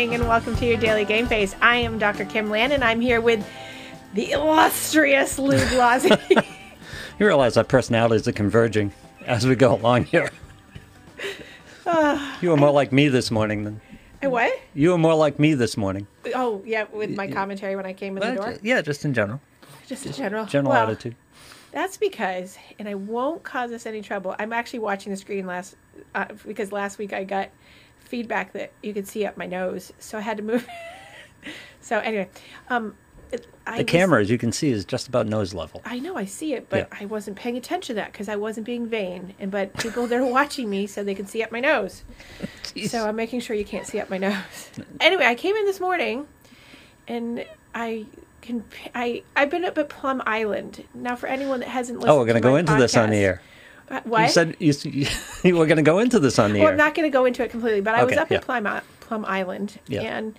[0.00, 1.54] morning and welcome to your daily game face.
[1.60, 2.24] I am Dr.
[2.24, 3.46] Kim Land and I'm here with
[4.14, 6.16] the illustrious Lou Blasi.
[7.18, 8.94] You realize our personalities are converging
[9.26, 10.30] as we go along here.
[12.40, 13.82] you were more like me this morning than
[14.22, 14.58] And what?
[14.72, 16.06] you were more like me this morning.
[16.34, 18.56] Oh, yeah, with my commentary when I came in the door.
[18.62, 19.42] Yeah, just in general.
[19.86, 20.46] Just in general.
[20.46, 21.14] General Well, attitude.
[21.72, 24.34] That's because, and I won't cause us any trouble.
[24.38, 25.76] I'm actually watching the screen last
[26.14, 27.50] uh, because last week I got
[28.10, 30.66] feedback that you could see up my nose, so I had to move.
[31.80, 32.28] so anyway,
[32.68, 32.94] um,
[33.32, 35.80] it, I The was- camera, as you can see, is just about nose level.
[35.84, 36.98] I know I see it, but Yeah.
[37.00, 39.34] I wasn't paying attention to that because I wasn't being vain.
[39.38, 42.02] And but people that are watching me so they can see up my nose,
[42.88, 44.70] so I'm making sure you can't see up my nose.
[44.98, 46.26] Anyway, I came in this morning,
[47.06, 48.06] and I
[48.42, 48.64] can
[48.94, 51.14] I I've been up at Plum Island now.
[51.14, 53.42] For anyone that hasn't listened, Oh, we're going to go into this on the air.
[53.90, 54.22] Uh, What?
[54.22, 55.06] You said you,
[55.44, 56.72] you were going to go into this on the well, air.
[56.72, 58.38] I'm not going to go into it completely, but I was up yeah.
[58.38, 60.02] at Plum Plum Island, Yeah.
[60.02, 60.34] and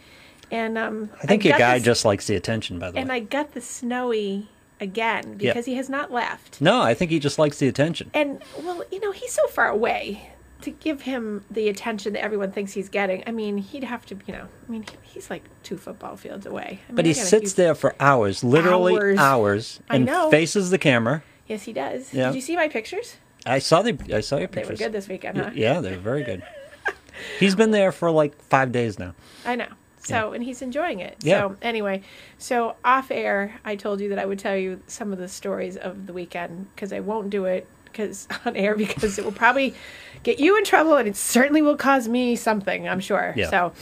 [0.49, 3.09] and um, I think your got guy this- just likes the attention, by the and
[3.09, 3.15] way.
[3.17, 5.51] And I got the snowy again Yeah.
[5.53, 6.59] because he has not left.
[6.61, 8.09] no, I think he just likes the attention.
[8.13, 12.51] And well, you know, he's so far away to give him the attention that everyone
[12.51, 13.23] thinks he's getting.
[13.25, 16.79] I mean, he'd have to, you know, I mean, he's like two football fields away.
[16.87, 19.17] I mean, But he sits there for hours, literally Hours.
[19.19, 21.23] hours, and faces the camera.
[21.47, 22.13] Yes, he does.
[22.13, 22.27] Yeah.
[22.27, 23.17] Did you see my pictures?
[23.45, 24.79] I saw the I saw your pictures.
[24.79, 25.51] They were good this weekend, huh?
[25.53, 26.43] Yeah, they're very good.
[27.39, 29.15] He's been there for like five days now.
[29.45, 29.67] I know.
[30.03, 31.17] So, and he's enjoying it.
[31.21, 31.41] Yeah.
[31.41, 32.01] So, anyway,
[32.37, 35.77] so off air, I told you that I would tell you some of the stories
[35.77, 39.75] of the weekend because I won't do it because on air because it will probably
[40.23, 43.33] get you in trouble and it certainly will cause me something, I'm sure.
[43.35, 43.49] Yeah.
[43.49, 43.73] So,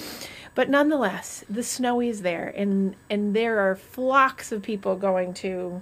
[0.56, 5.82] but nonetheless, the snowy is there and and there are flocks of people going to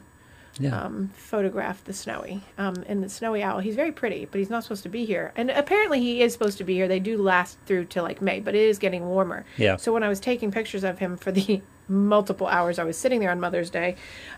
[0.60, 0.80] Yeah.
[0.82, 3.60] um, photograph the snowy um, and the snowy owl.
[3.60, 5.34] He's very pretty, but he's not supposed to be here.
[5.36, 6.88] And apparently, he is supposed to be here.
[6.88, 9.46] They do last through to like May, but it is getting warmer.
[9.58, 9.76] Yeah.
[9.78, 13.20] So when I was taking pictures of him for the multiple hours I was sitting
[13.20, 13.96] there on Mother's Day,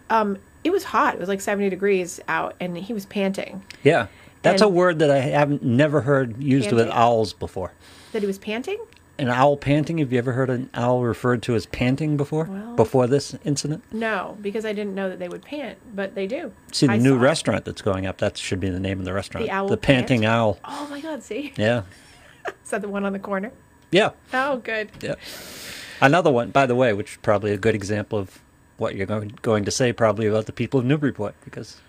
[0.09, 1.15] um, it was hot.
[1.15, 3.63] It was like seventy degrees out, and he was panting.
[3.83, 4.07] yeah.
[4.41, 7.73] That's and- a word that I haven't never heard used with owls before.
[8.13, 8.77] That he was panting.
[9.19, 9.97] An owl panting.
[9.99, 12.45] Have you ever heard an owl referred to as panting before?
[12.45, 13.83] Well- before this incident?
[13.91, 16.51] No, because I didn't know that they would pant, but they do.
[16.71, 17.19] See the I new saw it.
[17.19, 18.19] restaurant that's going up.
[18.19, 19.45] That should be the name of the restaurant.
[19.45, 20.31] The Owl the panting Pant?
[20.31, 20.59] owl.
[20.63, 21.21] Oh my God!
[21.23, 21.81] See, Yeah.
[22.63, 23.51] is that the one on the corner?
[23.91, 24.11] Yeah.
[24.33, 24.89] Oh, good.
[25.01, 25.15] Yeah.
[26.01, 28.39] Another one, by the way, which is probably a good example of
[28.77, 31.81] what you're going, going to say probably about the people of Newburyport, because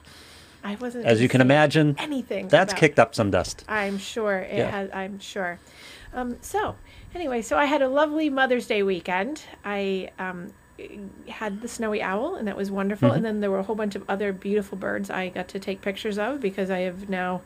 [0.65, 1.05] I wasn't.
[1.07, 2.49] as you can imagine, anything.
[2.49, 3.65] that's kicked up some dust.
[3.69, 4.71] I'm sure it Yeah.
[4.71, 4.91] has.
[4.93, 5.59] I'm sure.
[6.13, 6.75] Um, so
[7.15, 9.43] anyway, so I had a lovely Mother's Day weekend.
[9.65, 10.53] I um,
[11.29, 13.09] had the snowy owl, and that was wonderful.
[13.09, 13.17] Mm-hmm.
[13.17, 15.81] And then there were a whole bunch of other beautiful birds I got to take
[15.83, 17.43] pictures of because I have now.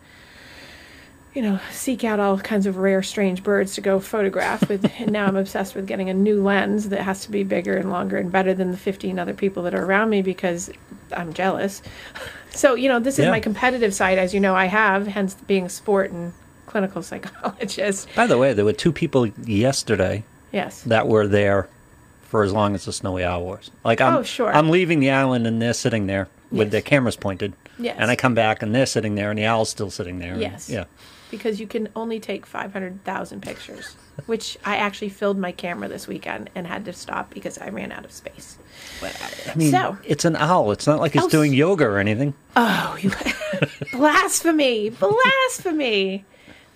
[1.35, 4.89] You know, seek out all kinds of rare, strange birds to go photograph with.
[5.01, 7.91] and now I'm obsessed with getting a new lens that has to be bigger and
[7.91, 10.71] longer and better than the 15 other people that are around me because
[11.13, 11.83] I'm jealous.
[12.55, 13.33] So, you know, this is Yeah.
[13.33, 16.33] my competitive side, as you know, I have, hence being a sport and
[16.75, 18.09] clinical psychologist.
[18.17, 20.83] By the way, there were two people yesterday Yes.
[20.83, 21.69] that were there
[22.23, 23.71] for as long as the snowy owl was.
[23.85, 24.53] Like I'm, Oh, sure.
[24.53, 26.73] I'm leaving the island and they're sitting there with Yes.
[26.73, 27.53] their cameras pointed.
[27.79, 27.95] Yes.
[27.97, 30.33] And I come back and they're sitting there and the owl's still sitting there.
[30.33, 30.69] and- Yes.
[30.69, 30.85] yeah.
[31.31, 33.95] Because you can only take 500,000 pictures,
[34.27, 37.93] which I actually filled my camera this weekend and had to stop because I ran
[37.93, 38.59] out of space.
[39.01, 40.73] I mean, So- it's an owl.
[40.73, 42.35] It's not like it's doing yoga or anything.
[42.57, 43.13] Oh, you
[43.93, 44.91] blasphemy!
[44.91, 46.25] Blasphemy!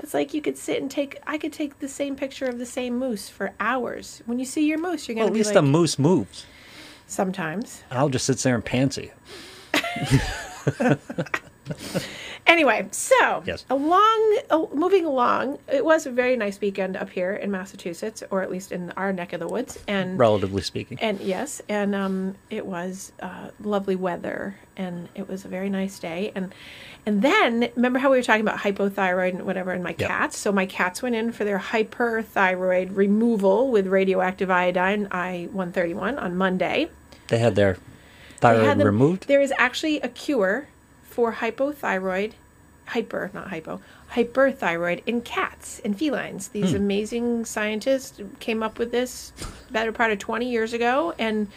[0.08, 1.18] It's like you could sit and take.
[1.26, 4.22] I could take the same picture of the same moose for hours.
[4.24, 5.56] When you see your moose, you're gonna at be least like.
[5.58, 6.46] a moose moves.
[7.06, 7.82] sometimes.
[7.90, 9.10] I'll just sit there and pants you.
[12.46, 13.64] Anyway, so Yes.
[13.68, 18.42] along, oh, moving along, it was a very nice weekend up here in Massachusetts, or
[18.42, 20.96] at least in our neck of the woods, and relatively speaking.
[21.02, 25.98] and yes, and um, it was uh, lovely weather, and it was a very nice
[25.98, 26.54] day, and
[27.04, 30.08] and then remember how we were talking about hypothyroid and whatever in my Yep.
[30.08, 30.38] cats?
[30.38, 35.94] So my cats went in for their hyperthyroid removal with radioactive iodine I one thirty
[35.94, 36.88] one on Monday.
[37.28, 37.76] They had their
[38.40, 39.28] thyroid had them- removed.
[39.28, 40.68] There is actually a cure
[41.18, 42.30] for hypothyroid,
[42.86, 43.80] hyper, not hypo,
[44.12, 46.46] hyperthyroid in cats and felines.
[46.46, 46.60] Hmm.
[46.60, 49.32] These amazing scientists came up with this
[49.72, 51.12] better part of 20 years ago.
[51.18, 51.48] And,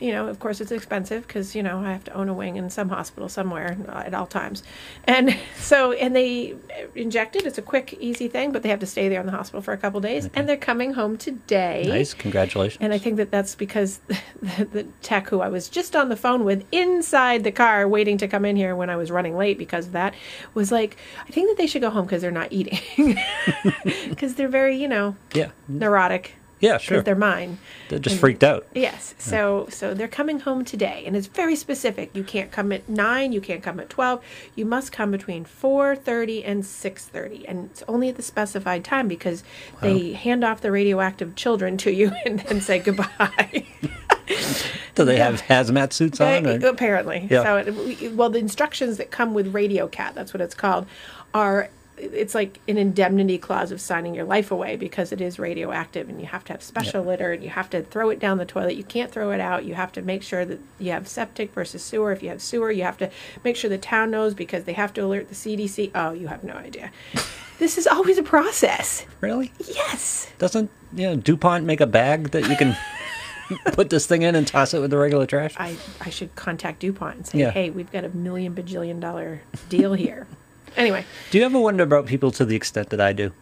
[0.00, 2.56] you know, of course, it's expensive because, you know, I have to own a wing
[2.56, 4.62] in some hospital somewhere at all times.
[5.04, 6.56] And so, and they
[6.94, 7.46] inject it.
[7.46, 9.72] It's a quick, easy thing, but they have to stay there in the hospital for
[9.72, 10.28] a couple days.
[10.34, 11.84] And they're coming home today.
[11.86, 12.78] Nice, congratulations.
[12.80, 14.18] And I think that that's because the,
[14.72, 18.28] the tech who I was just on the phone with inside the car waiting to
[18.28, 20.14] come in here when I was running late because of that
[20.54, 20.96] was like,
[21.28, 22.80] I think that they should go home because they're not eating.
[24.08, 26.34] Because they're very, you know, yeah, neurotic.
[26.60, 27.02] Yeah, sure.
[27.02, 27.58] they're mine.
[27.88, 28.66] They're just freaked out.
[28.74, 29.14] Yes.
[29.18, 32.10] So so they're coming home today, and it's very specific.
[32.14, 33.32] You can't come at nine.
[33.32, 34.22] You can't come at twelve.
[34.54, 38.84] You must come between four thirty and six thirty, and it's only at the specified
[38.84, 39.42] time because
[39.80, 43.64] they hand off the radioactive children to you and then say goodbye.
[44.94, 46.46] Do they have hazmat suits on?
[46.46, 47.26] Or- Apparently.
[47.30, 47.42] Yeah.
[47.42, 50.86] So, it, well, the instructions that come with Radio Cat, that's what it's called,
[51.34, 51.68] are
[52.02, 56.20] it's like an indemnity clause of signing your life away because it is radioactive and
[56.20, 58.74] you have to have special litter and you have to throw it down the toilet.
[58.76, 59.64] You can't throw it out.
[59.64, 62.12] You have to make sure that you have septic versus sewer.
[62.12, 63.10] If you have sewer, you have to
[63.44, 65.90] make sure the town knows because they have to alert the CDC.
[65.94, 66.90] Oh, you have no idea.
[67.58, 69.04] This is always a process.
[69.20, 69.52] Really?
[69.68, 70.30] Yes.
[70.38, 72.74] Doesn't you know, DuPont make a bag that you can
[73.72, 75.54] put this thing in and toss it with the regular trash?
[75.58, 77.50] I, I should contact DuPont and say, Yeah.
[77.50, 80.26] hey, we've got a million bajillion dollar deal here.
[80.76, 81.04] Anyway.
[81.30, 83.32] Do you ever wonder about people to the extent that I do?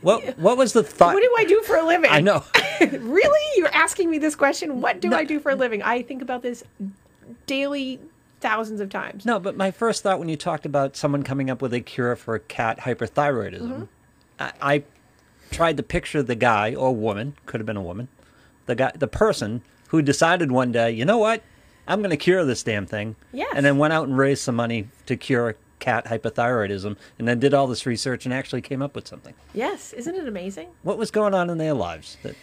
[0.00, 1.14] What What was the thought?
[1.14, 2.10] What do I do for a living?
[2.10, 2.44] I know.
[2.80, 3.40] really?
[3.60, 4.80] You're asking me this question?
[4.80, 5.82] What do I do for a living?
[5.82, 6.62] I think about this
[7.46, 8.00] daily,
[8.40, 9.24] thousands of times.
[9.26, 12.14] No, but my first thought when you talked about someone coming up with a cure
[12.16, 13.84] for cat hyperthyroidism, Mm-hmm.
[14.40, 14.82] I, I
[15.50, 18.06] tried to picture the guy or woman, could have been a woman,
[18.66, 21.42] the guy, the person who decided one day, you know what,
[21.88, 23.52] I'm going to cure this damn thing, Yes.
[23.56, 27.54] and then went out and raised some money to cure cat hypothyroidism, and then did
[27.54, 29.34] all this research and actually came up with something.
[29.54, 30.68] Yes, isn't it amazing?
[30.82, 32.16] What was going on in their lives?
[32.22, 32.34] That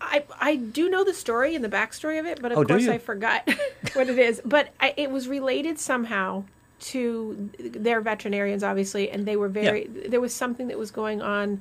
[0.00, 2.88] I I do know the story and the backstory of it, but of Oh, course?
[2.88, 3.48] I forgot
[3.94, 4.40] what it is.
[4.44, 6.44] But I, it was related somehow
[6.80, 9.86] to their veterinarians, obviously, and they were very.
[9.86, 11.60] There was something that was going on.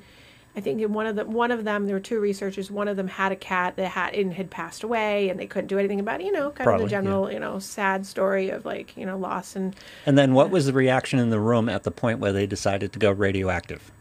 [0.55, 2.71] I think in one of the one of them, there were two researchers.
[2.71, 5.67] One of them had a cat that had and had passed away, and they couldn't
[5.67, 6.25] do anything about it.
[6.25, 9.17] You know, kind Probably, of the general, you know, sad story of like you know
[9.17, 9.75] loss and
[10.05, 12.91] and then what was the reaction in the room at the point where they decided
[12.93, 13.91] to go radioactive?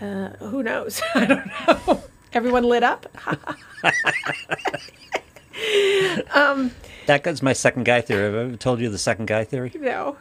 [0.00, 1.00] Uh, who knows?
[1.14, 2.02] I don't know.
[2.32, 3.06] Everyone lit up.
[6.34, 6.72] Um,
[7.06, 8.24] that goes my second guy theory.
[8.24, 9.72] Have I ever told you the second guy theory?
[9.74, 10.16] no.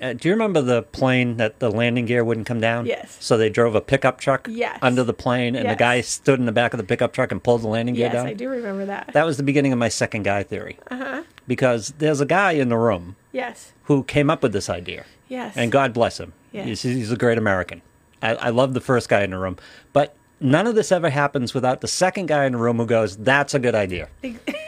[0.00, 2.86] Uh, do you remember the plane that the landing gear wouldn't come down?
[2.86, 3.16] Yes.
[3.20, 4.78] So they drove a pickup truck Yes.
[4.82, 7.42] under the plane, and the guy stood in the back of the pickup truck and
[7.42, 8.26] pulled the landing gear Yes, down?
[8.26, 9.10] Yes, I do remember that.
[9.14, 10.78] That was the beginning of my second guy theory.
[10.90, 11.22] Uh-huh.
[11.46, 13.72] Because there's a guy in the room yes.
[13.84, 15.56] who came up with this idea, Yes.
[15.56, 16.32] and God bless him.
[16.52, 16.66] Yes.
[16.66, 17.82] He's, he's a great American.
[18.22, 19.56] I, I love the first guy in the room.
[19.92, 23.16] But none of this ever happens without the second guy in the room who goes,
[23.16, 24.08] That's a good idea.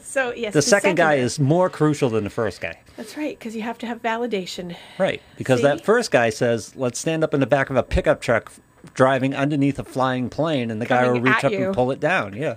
[0.00, 2.78] So yes, The second guy guy is more crucial than the first guy.
[2.96, 4.76] That's right, because you have to have validation.
[4.98, 5.20] Right.
[5.36, 5.64] Because See?
[5.64, 8.52] that first guy says, let's stand up in the back of a pickup truck
[8.94, 11.66] driving underneath a flying plane, and the guy will reach up you.
[11.66, 12.34] and pull it down.
[12.34, 12.56] Yeah.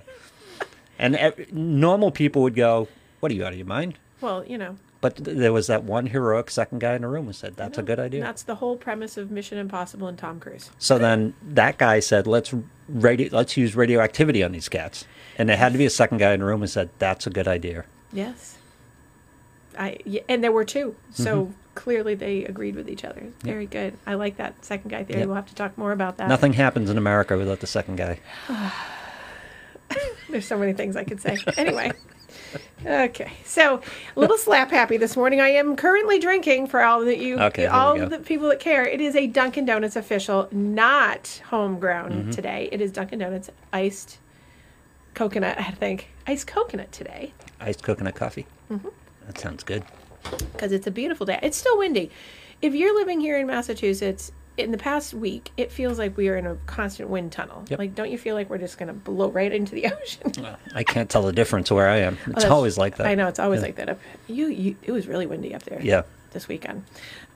[0.98, 1.18] and
[1.52, 2.88] normal people would go,
[3.20, 3.94] What are you out of your mind?
[4.20, 7.26] Well, you know, But th- there was that one heroic second guy in the room
[7.26, 8.22] who said, That's a good idea.
[8.22, 10.70] that's the whole premise of Mission Impossible and Tom Cruise.
[10.78, 12.54] So then that guy said, Let's
[12.88, 15.04] radio- let's use radioactivity on these cats.
[15.38, 17.30] And there had to be a second guy in the room who said, That's a
[17.30, 17.84] good idea.
[18.12, 18.56] Yes.
[19.78, 21.52] I yeah, and there were two, so Mm-hmm.
[21.76, 23.22] clearly they agreed with each other.
[23.42, 23.94] Very good.
[24.06, 25.20] I like that second guy theory.
[25.20, 25.28] Yep.
[25.28, 26.28] We'll have to talk more about that.
[26.28, 28.18] Nothing happens in America without the second guy.
[30.28, 31.38] There's so many things I could say.
[31.56, 31.92] Anyway.
[32.84, 33.80] Okay, so
[34.16, 35.40] a little slap happy this morning.
[35.40, 38.84] I am currently drinking for all that you, Okay, all the people that care.
[38.84, 42.30] It is a Dunkin' Donuts official, not homegrown Mm-hmm.
[42.30, 42.68] today.
[42.72, 44.18] It is Dunkin' Donuts iced
[45.14, 45.58] coconut.
[45.58, 48.46] I think iced coconut today Iced coconut coffee.
[48.70, 48.88] Mm-hmm.
[49.26, 49.84] That sounds good.
[50.52, 51.38] because it's a beautiful day.
[51.42, 52.10] It's still windy.
[52.62, 56.36] If you're living here in Massachusetts, in the past week, it feels like we are
[56.36, 57.64] in a constant wind tunnel.
[57.68, 57.78] Yep.
[57.78, 60.32] Like, don't you feel like we're just going to blow right into the ocean?
[60.74, 62.18] I can't tell the difference where I am.
[62.26, 63.06] It's Oh, always like that.
[63.06, 63.66] I know it's always Yeah.
[63.66, 64.00] like that up.
[64.26, 65.80] You, you, it was really windy up there.
[65.82, 66.02] Yeah.
[66.32, 66.84] This weekend.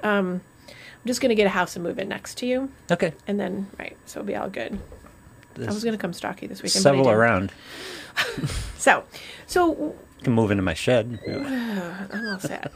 [0.03, 3.13] Um, I'm just gonna get a house and move in next to you, Okay.
[3.27, 4.79] and then right, so it'll be all good.
[5.61, 6.81] I was gonna come stalk you this weekend.
[6.81, 7.53] I several around.
[8.79, 9.03] So,
[9.47, 11.19] so You can move into my shed.
[11.29, 12.71] I'm all set.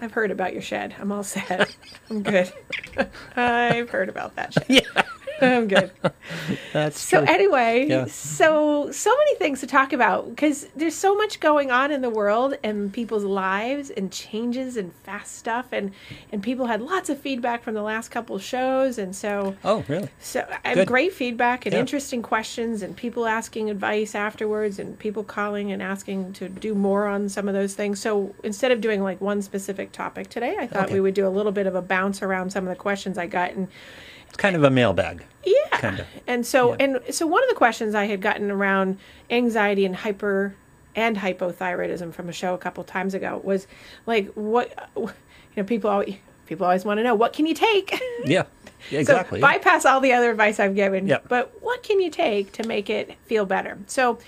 [0.00, 0.94] I've heard about your shed.
[0.98, 1.74] I'm all set.
[2.10, 2.52] I'm good.
[3.36, 4.64] I've heard about that shed.
[4.68, 5.02] Yeah.
[5.42, 5.90] I'm good.
[6.72, 7.28] That's So true.
[7.34, 8.06] anyway, Yeah.
[8.06, 12.10] so so many things to talk about because there's so much going on in the
[12.10, 15.92] world and people's lives and changes and fast stuff and
[16.32, 19.84] and people had lots of feedback from the last couple of shows and so oh,
[19.88, 20.08] really?
[20.18, 21.80] so I have great feedback and Yeah.
[21.80, 27.06] interesting questions and people asking advice afterwards and people calling and asking to do more
[27.06, 28.00] on some of those things.
[28.00, 30.94] So instead of doing like one specific topic today, I thought Okay.
[30.94, 33.26] we would do a little bit of a bounce around some of the questions I
[33.26, 33.68] got and
[34.28, 35.24] It's kind of a mailbag.
[35.44, 35.78] yeah.
[35.78, 36.06] Kinda.
[36.26, 36.76] And so Yeah.
[36.80, 38.98] and so one of the questions I had gotten around
[39.30, 40.54] anxiety and hyper
[40.96, 43.66] and hypothyroidism from a show a couple times ago was
[44.06, 45.10] like what you
[45.56, 46.16] know people always
[46.46, 48.44] people always want to know what can you take Yeah.
[48.90, 49.40] exactly.
[49.40, 51.06] So bypass all the other advice I've given.
[51.06, 51.28] Yep.
[51.28, 53.78] But what can you take to make it feel better?
[53.86, 54.18] So,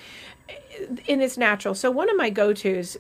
[1.07, 1.75] in its natural.
[1.75, 2.97] So one of my go-tos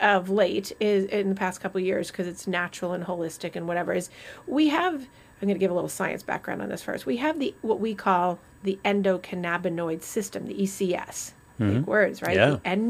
[0.00, 3.66] of late is in the past couple of years because it's natural and holistic and
[3.68, 4.08] whatever is
[4.46, 5.06] we have.
[5.40, 7.06] I'm going to give a little science background on this first.
[7.06, 11.32] We have the what we call the endocannabinoid system, the ECS.
[11.58, 12.36] Big words, right?
[12.36, 12.66] Mm-hmm.
[12.66, 12.74] Yeah.
[12.74, 12.80] The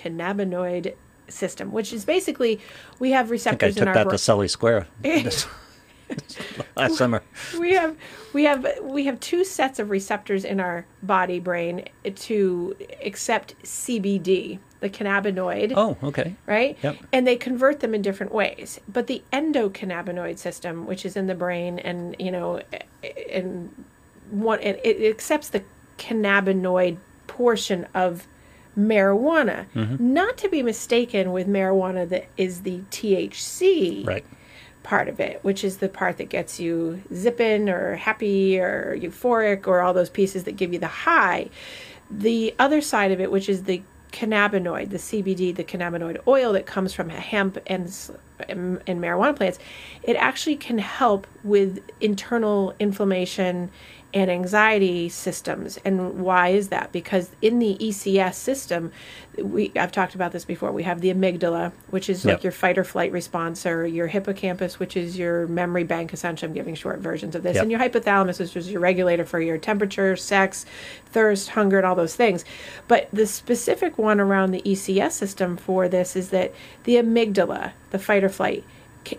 [0.00, 0.94] endocannabinoid
[1.28, 2.60] system, which is basically
[2.98, 5.46] we have I think I receptors in took that brain to Sully Square this-
[6.76, 7.22] last summer.
[7.58, 7.96] we have
[8.32, 14.58] we have we have two sets of receptors in our body brain to accept CBD,
[14.80, 15.72] the cannabinoid.
[15.74, 16.34] Oh, okay.
[16.46, 16.76] Right?
[16.82, 16.96] Yep.
[17.12, 18.80] And they convert them in different ways.
[18.88, 22.60] But the endocannabinoid system, which is in the brain and, you know,
[23.30, 23.84] and
[24.30, 25.62] one it, it accepts the
[25.98, 28.26] cannabinoid portion of
[28.78, 29.66] marijuana.
[29.74, 30.12] Mm-hmm.
[30.12, 34.24] Not to be mistaken with marijuana that is the THC Right.
[34.82, 39.66] part of it, which is the part that gets you zipping or happy or euphoric
[39.66, 41.48] or all those pieces that give you the high.
[42.10, 46.66] The other side of it, which is the cannabinoid, the CBD, the cannabinoid oil that
[46.66, 47.86] comes from hemp and
[48.48, 49.58] and marijuana plants,
[50.02, 53.70] it actually can help with internal inflammation
[54.16, 55.78] and anxiety systems.
[55.84, 56.90] And why is that?
[56.90, 58.90] Because in the ECS system,
[59.36, 60.72] we I've talked about this before.
[60.72, 64.78] We have the amygdala, which is like your fight or flight response, or your hippocampus,
[64.78, 66.14] which is your memory bank.
[66.14, 67.62] Essentially, I'm giving short versions of this, Yep.
[67.64, 70.64] and your hypothalamus, which is your regulator for your temperature, sex,
[71.12, 72.42] thirst, hunger, and all those things.
[72.88, 76.54] But the specific one around the ECS system for this is that
[76.84, 78.64] the amygdala, the fight or flight,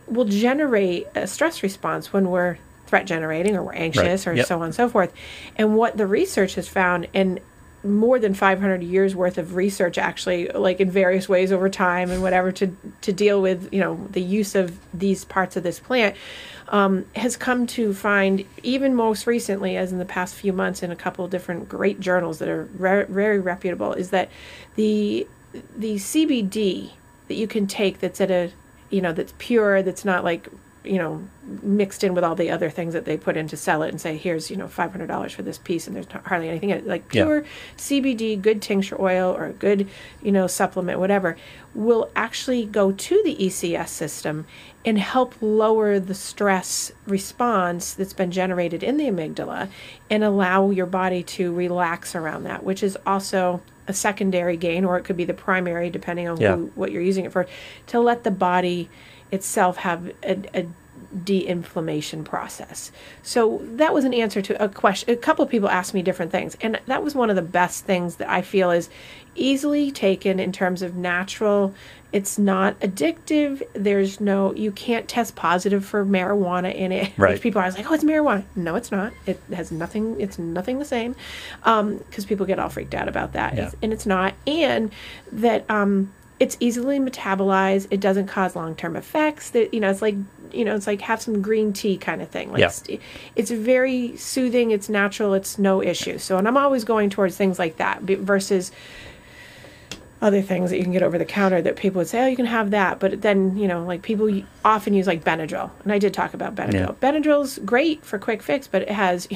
[0.07, 4.33] will generate a stress response when we're threat generating or we're anxious Right.
[4.33, 4.45] or Yep.
[4.47, 5.13] so on and so forth.
[5.55, 7.39] And what the research has found, and
[7.83, 12.23] more than 500 years worth of research actually like in various ways over time and
[12.23, 16.15] whatever to to deal with you know the use of these parts of this plant
[16.69, 20.91] um, has come to find even most recently as in the past few months in
[20.91, 24.29] a couple of different great journals that are re- very reputable is that
[24.75, 25.25] the
[25.77, 26.91] the CBD
[27.27, 28.51] that you can take that's at a
[28.89, 30.49] you know that's pure that's not like
[30.89, 31.21] you know
[31.63, 33.99] mixed in with all the other things that they put in to sell it and
[34.01, 36.87] say here's you know $500 for this piece and there's not hardly anything in it
[36.87, 37.23] like Yeah.
[37.25, 37.45] pure
[37.77, 39.87] CBD good tincture oil or a good
[40.21, 41.37] you know supplement whatever
[41.73, 44.45] will actually go to the ECS system
[44.85, 49.69] and help lower the stress response that's been generated in the amygdala
[50.09, 54.97] and allow your body to relax around that which is also a secondary gain or
[54.97, 56.55] it could be the primary depending on Yeah.
[56.55, 57.47] who, what you're using it for
[57.87, 58.89] to let the body
[59.31, 60.65] itself have a, a
[61.23, 62.91] de-inflammation process.
[63.23, 66.31] So that was an answer to a question a couple of people asked me different
[66.31, 68.89] things and that was one of the best things that i feel is
[69.35, 71.71] easily taken in terms of natural.
[72.11, 73.61] It's not addictive.
[73.73, 77.11] There's no you can't test positive for marijuana in it.
[77.17, 77.33] Right.
[77.33, 78.43] which people are like oh it's marijuana.
[78.55, 79.13] No it's not.
[79.27, 81.15] It has nothing it's nothing the same
[81.63, 83.53] because people get all freaked out about that.
[83.53, 83.59] Yeah.
[83.67, 84.33] It's- and it's not.
[84.47, 84.91] And
[85.31, 90.15] that um it's easily metabolized it doesn't cause long-term effects that you know it's like
[90.51, 92.67] you know it's like have some green tea kind of thing like Yeah.
[92.67, 92.83] it's,
[93.35, 97.57] it's very soothing it's natural it's no issue so and i'm always going towards things
[97.57, 98.71] like that versus
[100.21, 102.35] other things that you can get over the counter that people would say, oh, you
[102.35, 102.99] can have that.
[102.99, 105.69] But then, you know, like people often use like Benadryl.
[105.83, 106.73] And I did talk about Benadryl.
[106.73, 106.91] Yeah.
[107.11, 109.27] Benadryl's great for quick fix, but it has,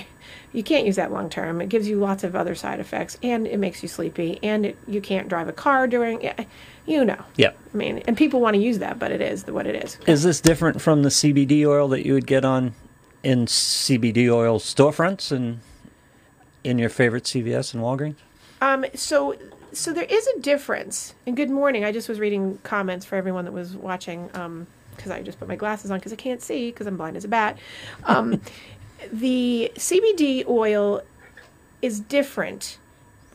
[0.53, 1.61] you can't use that long term.
[1.61, 4.77] It gives you lots of other side effects and it makes you sleepy and it,
[4.87, 6.43] you can't drive a car during, yeah,
[6.85, 7.23] you know.
[7.37, 7.51] Yeah.
[7.73, 9.97] I mean, and people want to use that, but it is what it is.
[10.07, 12.73] Is this different from the CBD oil that you would get on
[13.23, 15.59] in CBD oil storefronts and
[16.63, 18.15] in your favorite CVS and Walgreens?
[18.61, 19.35] Um, so,
[19.71, 21.15] so there is a difference.
[21.25, 21.85] And good morning.
[21.85, 24.29] I just was reading comments for everyone that was watching.
[24.33, 27.17] Um, because I just put my glasses on because I can't see because I'm blind
[27.17, 27.57] as a bat.
[28.03, 28.39] Um,
[29.11, 31.01] the CBD oil
[31.81, 32.77] is different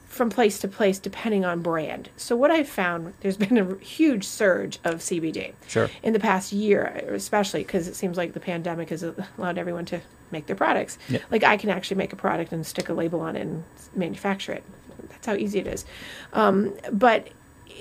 [0.06, 2.08] from place to place depending on brand.
[2.16, 5.90] So what I've found, there's been a huge surge of CBD Sure.
[6.02, 10.00] in the past year, especially because it seems like the pandemic has allowed everyone to
[10.30, 10.96] make their products.
[11.08, 11.18] Yeah.
[11.30, 14.52] Like I can actually make a product and stick a label on it and manufacture
[14.52, 14.64] it.
[15.10, 15.84] That's how easy it is.
[16.32, 17.28] Um, but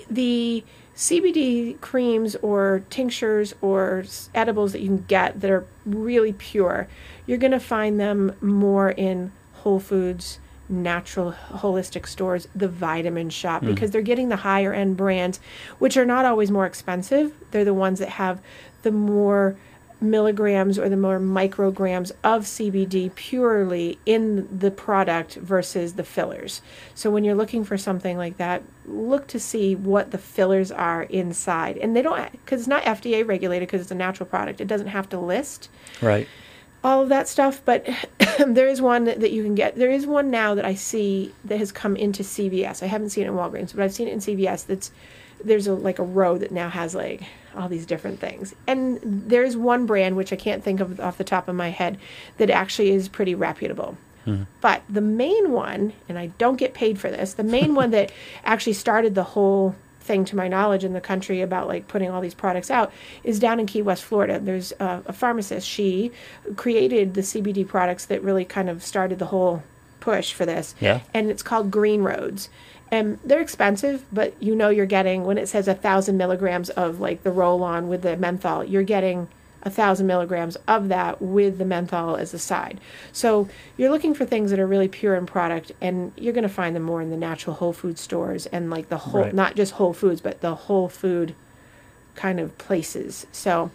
[0.10, 0.64] the
[0.96, 6.88] CBD creams or tinctures or edibles that you can get that are really pure,
[7.26, 13.62] you're going to find them more in Whole Foods, natural holistic stores, the vitamin shop,
[13.62, 13.74] hmm.
[13.74, 15.40] because they're getting the higher end brands,
[15.80, 17.34] which are not always more expensive.
[17.52, 18.42] They're the ones that have
[18.84, 19.58] the more
[20.10, 26.62] milligrams or the more micrograms of CBD purely in the product versus the fillers.
[26.94, 31.04] So when you're looking for something like that, look to see what the fillers are
[31.04, 31.78] inside.
[31.78, 34.62] And they don't because it's not FDA regulated because it's a natural product.
[34.62, 35.70] It doesn't have to list.
[36.02, 36.28] Right.
[36.84, 37.62] all of that stuff.
[37.66, 37.88] But
[38.48, 39.76] there is one that you can get.
[39.76, 42.84] There is one now that I see that has come into CVS.
[42.84, 44.66] I haven't seen it in Walgreens, but I've seen it in CVS.
[44.68, 44.92] That's
[45.44, 47.24] there's a like a row that now has like
[47.58, 48.56] all these different things.
[48.68, 51.98] And there's one brand which I can't think of off the top of my head
[52.38, 53.98] that actually is pretty reputable.
[54.26, 54.44] Mm-hmm.
[54.62, 58.12] But the main one, and I don't get paid for this, the main one that
[58.44, 62.22] actually started the whole thing to my knowledge in the country about like putting all
[62.22, 62.94] these products out
[63.24, 64.40] is down in Key West, Florida.
[64.40, 65.68] There's a, a pharmacist.
[65.68, 66.12] She
[66.56, 69.64] created the CBD products that really kind of started the whole
[70.00, 70.76] push for this.
[70.80, 71.02] Yeah.
[71.14, 72.50] And it's called Green Roads.
[72.96, 77.02] And they're expensive, but you know you're getting when it says a thousand milligrams of
[77.02, 79.28] like the roll on with the menthol, you're getting
[79.64, 82.80] a thousand milligrams of that with the menthol as a side.
[83.12, 86.58] So you're looking for things that are really pure in product, and you're going to
[86.62, 89.34] find them more in the natural whole food stores and like the whole, Right.
[89.34, 91.36] not just Whole Foods, but the whole food
[92.16, 93.26] kind of places.
[93.34, 93.72] So,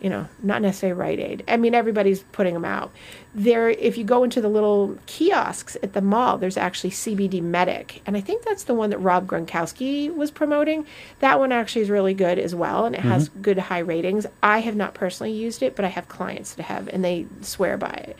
[0.00, 1.44] you know, not necessarily Rite Aid.
[1.48, 2.92] I mean, everybody's putting them out.
[3.34, 8.02] There, if you go into the little kiosks at the mall, there's actually CBD Medic,
[8.06, 10.86] and I think that's the one that Rob Gronkowski was promoting.
[11.20, 14.26] That one actually is really good as well, and it has good high ratings.
[14.42, 17.76] I have not personally used it, but I have clients that have, and they swear
[17.76, 18.16] by it.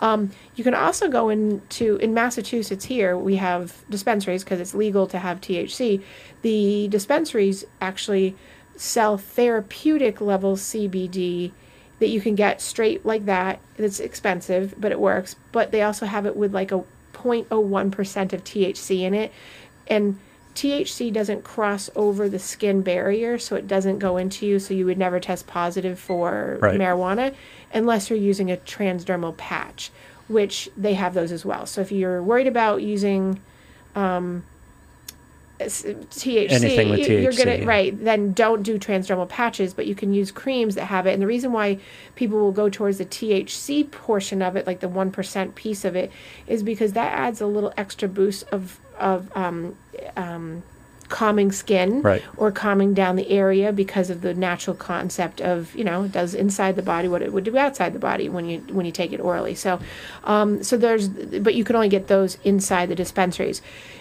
[0.00, 5.06] Um, you can also go into in Massachusetts here we have dispensaries because it's legal
[5.08, 6.02] to have THC.
[6.42, 8.34] The dispensaries actually
[8.80, 11.52] sell therapeutic level CBD
[11.98, 13.60] that you can get straight like that.
[13.76, 15.36] It's expensive, but it works.
[15.52, 16.82] But they also have it with like a
[17.12, 19.32] 0.01% of THC in it.
[19.86, 20.18] And
[20.54, 24.86] THC doesn't cross over the skin barrier, so it doesn't go into you, so you
[24.86, 26.80] would never test positive for Right.
[26.80, 27.34] marijuana
[27.74, 29.90] unless you're using a transdermal patch,
[30.26, 31.66] which they have those as well.
[31.66, 33.40] So if you're worried about using
[33.94, 34.44] um,
[35.60, 37.64] THC, Anything with you're gonna yeah.
[37.64, 38.04] right.
[38.04, 41.12] Then don't do transdermal patches, but you can use creams that have it.
[41.12, 41.78] And the reason why
[42.14, 45.96] people will go towards the THC portion of it, like the one percent piece of
[45.96, 46.10] it,
[46.46, 49.76] is because that adds a little extra boost of of um,
[50.16, 50.62] um,
[51.08, 52.22] calming skin Right.
[52.36, 56.34] or calming down the area because of the natural concept of you know it does
[56.34, 59.12] inside the body what it would do outside the body when you when you take
[59.12, 59.80] it orally so
[60.22, 63.60] um, so there's but you can only get those inside the dispensaries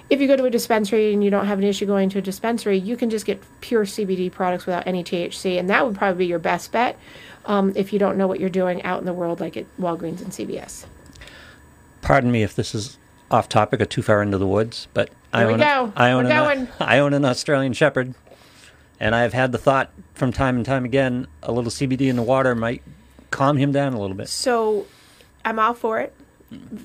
[0.09, 2.21] if you go to a dispensary and you don't have an issue going to a
[2.21, 6.19] dispensary you can just get pure cbd products without any thc and that would probably
[6.19, 6.97] be your best bet
[7.45, 10.21] um, if you don't know what you're doing out in the world like at walgreens
[10.21, 10.85] and cvs
[12.01, 12.97] Pardon me if this is
[13.29, 16.11] off topic or too far into the woods, but I Here we own, a, I,
[16.11, 18.15] own an, I own an Australian Shepherd,
[18.99, 22.23] and I've had the thought from time and time again a little CBD in the
[22.23, 22.81] water might
[23.31, 24.29] calm him down a little bit.
[24.29, 24.87] So
[25.45, 26.13] I'm all for it.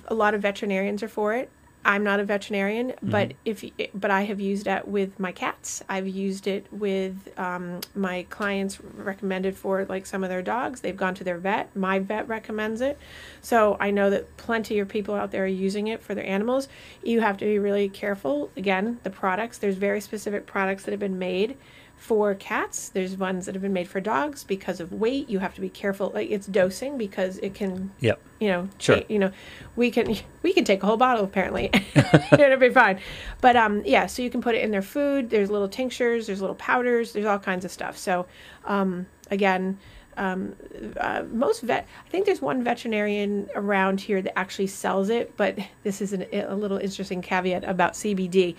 [0.08, 1.48] A lot of veterinarians are for it.
[1.84, 5.82] I'm not a veterinarian, but if but I have used it with my cats.
[5.88, 10.80] I've used it with um, my clients recommended for like some of their dogs.
[10.80, 11.74] They've gone to their vet.
[11.76, 12.98] My vet recommends it,
[13.42, 16.68] so I know that plenty of people out there are using it for their animals.
[17.02, 18.50] You have to be really careful.
[18.56, 19.58] Again, the products.
[19.58, 21.56] There's very specific products that have been made
[21.96, 22.90] for cats.
[22.90, 25.30] There's ones that have been made for dogs because of weight.
[25.30, 26.10] You have to be careful.
[26.14, 28.20] Like it's dosing because it can Yep.
[28.40, 28.98] you know, Sure.
[29.00, 29.32] cha- you know,
[29.74, 31.70] we can we can take a whole bottle apparently,
[32.32, 33.00] it'll be fine.
[33.40, 35.30] But um, yeah, so you can put it in their food.
[35.30, 37.96] There's little tinctures, there's little powders, there's all kinds of stuff.
[37.96, 38.26] So
[38.66, 39.78] um, again,
[40.18, 40.54] um,
[41.00, 45.36] uh, most vet, I think there's one veterinarian around here that actually sells it.
[45.38, 48.56] But this is an, a little interesting caveat about CBD.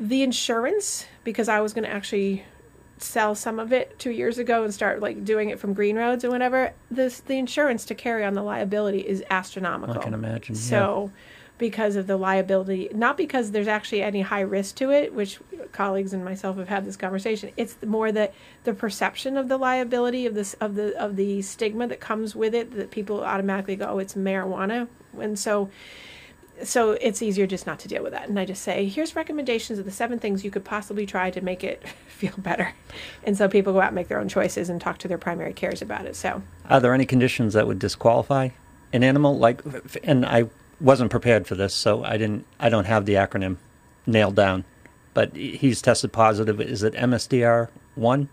[0.00, 2.42] The insurance, because I was going to actually
[2.96, 6.24] sell some of it two years ago and start like doing it from green roads
[6.24, 9.98] and whatever this the insurance to carry on the liability is astronomical.
[9.98, 10.60] I can imagine, yeah.
[10.62, 11.12] so
[11.58, 15.38] because of the liability not because there's actually any high risk to it which
[15.72, 17.50] colleagues and myself have had this conversation.
[17.58, 18.32] It's more that
[18.64, 22.54] the perception of the liability of this of the of the stigma that comes with
[22.54, 24.88] it that people automatically go oh it's marijuana.
[25.20, 25.68] And so
[26.62, 28.28] so it's easier just not to deal with that.
[28.28, 31.40] And I just say, here's recommendations of the seven things you could possibly try to
[31.40, 32.74] make it feel better.
[33.24, 35.52] And so people go out and make their own choices and talk to their primary
[35.52, 36.16] cares about it.
[36.16, 38.50] So Are there any conditions that would disqualify
[38.92, 39.38] an animal?
[39.38, 39.62] Like,
[40.02, 40.46] and I
[40.80, 42.46] wasn't prepared for this, so I didn't.
[42.60, 43.56] I don't have the acronym
[44.06, 44.64] nailed down.
[45.14, 46.60] But he's tested positive.
[46.60, 48.28] Is it MSDR one?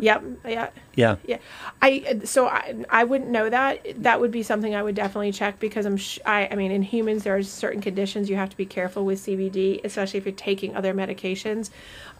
[0.00, 1.16] Yep, yeah, Yeah.
[1.26, 1.38] yeah.
[1.82, 4.02] I so I I wouldn't know that.
[4.02, 6.82] That would be something I would definitely check because I'm sh- I I mean in
[6.82, 10.34] humans there are certain conditions you have to be careful with CBD, especially if you're
[10.34, 11.70] taking other medications.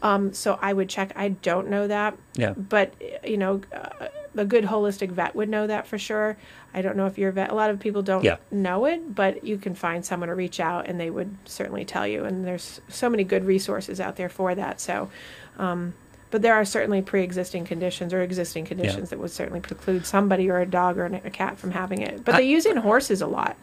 [0.01, 1.11] Um, so I would check.
[1.15, 2.17] I don't know that.
[2.35, 2.53] Yeah.
[2.53, 2.93] but
[3.25, 6.37] you know uh, a good holistic vet would know that for sure
[6.71, 8.35] i don't know if you're vet a lot of people don't Yeah.
[8.51, 12.05] know it but you can find someone to reach out and they would certainly tell
[12.05, 15.09] you and there's so many good resources out there for that so
[15.57, 15.95] um,
[16.29, 20.59] But there are certainly pre-existing conditions or existing conditions that would certainly preclude somebody or
[20.59, 22.25] a dog or a cat from having it.
[22.25, 23.55] But I- they use it in horses a lot.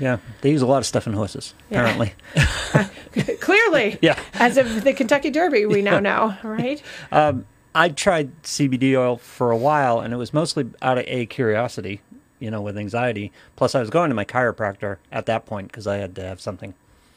[0.00, 1.54] Yeah, they use a lot of stuff in horses.
[1.70, 1.80] Yeah.
[1.80, 2.14] Apparently,
[3.40, 4.18] Clearly, Yeah.
[4.34, 6.82] as of the Kentucky Derby, we now know, right?
[7.12, 11.26] Um, I tried CBD oil for a while, and it was mostly out of a
[11.26, 12.00] curiosity,
[12.40, 13.30] you know, with anxiety.
[13.56, 16.40] Plus, I was going to my chiropractor at that point because I had to have
[16.40, 16.74] something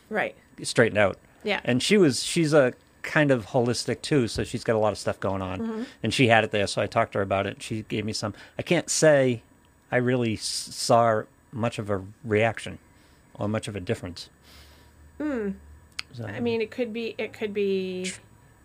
[0.09, 0.35] Right.
[0.61, 1.17] straightened out.
[1.43, 1.61] Yeah.
[1.63, 2.73] And she was she's a
[3.03, 5.59] kind of holistic too, so she's got a lot of stuff going on.
[5.59, 5.83] Mm-hmm.
[6.03, 7.61] And she had it there, so I talked to her about it.
[7.61, 8.33] She gave me some.
[8.57, 9.43] I can't say
[9.91, 12.79] I really saw much of a reaction
[13.33, 14.29] or much of a difference.
[15.17, 16.25] So, Hmm.
[16.25, 17.15] I mean, it could be.
[17.17, 18.11] It could be.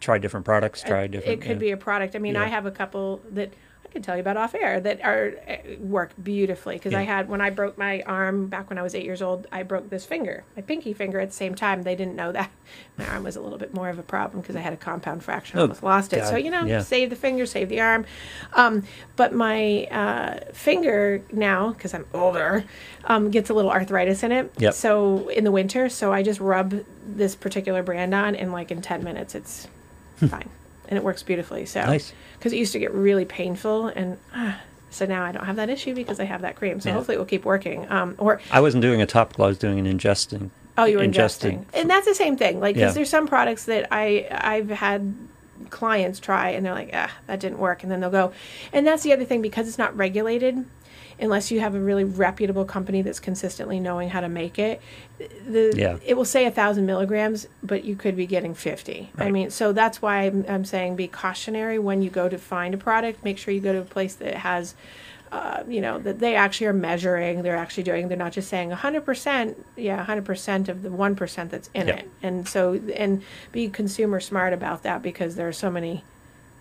[0.01, 1.43] try different products, try different.
[1.43, 1.69] It could yeah.
[1.69, 2.15] be a product.
[2.17, 3.53] I mean, I have a couple that
[4.01, 7.51] Tell you about off air that are uh, work beautifully because I had when I
[7.51, 9.47] broke my arm back when I was eight years old.
[9.53, 11.83] I broke this finger, my pinky finger, at the same time.
[11.83, 12.51] They didn't know that
[12.99, 15.25] my arm was a little bit more of a problem because I had a compound
[15.25, 15.59] fracture.
[15.59, 16.25] Oh, almost lost it.
[16.27, 16.81] So you know, yeah.
[16.81, 18.07] save the finger, save the arm.
[18.53, 18.85] Um,
[19.17, 22.65] but my uh, finger now, because I'm older,
[23.05, 24.53] um, gets a little arthritis in it.
[24.59, 24.75] Yep.
[24.75, 28.83] So in the winter, so I just rub this particular brand on, and like in
[28.83, 29.69] ten minutes, it's
[30.17, 30.51] fine,
[30.89, 31.67] and it works beautifully.
[31.67, 31.85] So.
[31.85, 32.13] Nice.
[32.39, 35.71] because it used to get really painful, and ah, so now I don't have that
[35.71, 36.81] issue because I have that cream.
[36.81, 36.95] So Yeah.
[36.97, 37.91] hopefully it will keep working.
[37.91, 39.45] Um, or I wasn't doing a topical.
[39.45, 40.51] I was doing an ingesting.
[40.79, 42.61] oh, you were ingesting, and that's the same thing.
[42.61, 42.95] Like, because Yeah.
[42.95, 45.15] there's some products that I I've had
[45.71, 48.33] clients try, and they're like, ah, that didn't work, and then they'll go,
[48.73, 50.65] and that's the other thing because it's not regulated.
[51.19, 54.83] Unless you have a really reputable company that's consistently knowing how to make it,
[55.19, 55.97] the Yeah.
[56.05, 59.11] it will say a thousand milligrams, but you could be getting fifty.
[59.19, 62.75] I mean, so that's why I'm, I'm saying be cautionary when you go to find
[62.75, 63.25] a product.
[63.25, 64.75] Make sure you go to a place that has,
[65.33, 67.43] uh, you know, that they actually are measuring.
[67.43, 68.09] They're actually doing.
[68.09, 69.65] They're not just saying hundred percent.
[69.75, 71.99] Yeah, hundred percent of the one percent that's in Yep.
[71.99, 72.11] it.
[72.23, 76.05] And so and be consumer smart about that because there are so many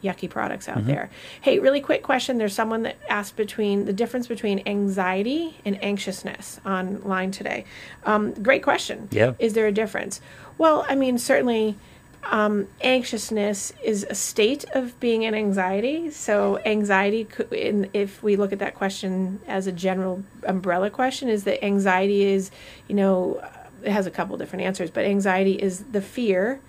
[0.03, 0.79] yucky products Mm-hmm.
[0.79, 1.09] out there.
[1.41, 2.37] Hey, really quick question.
[2.37, 7.65] There's someone that asked between the difference between anxiety and anxiousness online today.
[8.03, 9.07] Um, great question.
[9.11, 9.33] Yeah.
[9.39, 10.21] Is there a difference?
[10.57, 11.75] Well, I mean, certainly
[12.23, 16.09] um, anxiousness is a state of being in anxiety.
[16.11, 21.29] So anxiety, could, in, if we look at that question as a general umbrella question,
[21.29, 22.49] is that anxiety is,
[22.87, 23.41] you know,
[23.83, 26.59] it has a couple different answers, but anxiety is the fear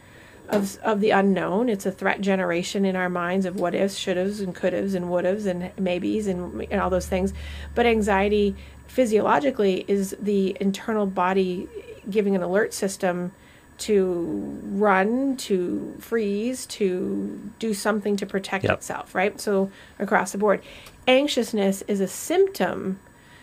[0.48, 1.68] of of the unknown.
[1.68, 4.94] It's a threat generation in our minds of what ifs, should haves, and could haves,
[4.94, 7.32] and would haves, and maybes, and, and all those things.
[7.74, 8.54] But anxiety,
[8.87, 11.68] physiologically, is the internal body
[12.09, 13.32] giving an alert system
[13.78, 18.72] to run, to freeze, to do something to protect Yep.
[18.74, 19.14] itself.
[19.14, 19.38] Right.
[19.40, 20.62] So across the board,
[21.06, 22.98] anxiousness is a symptom.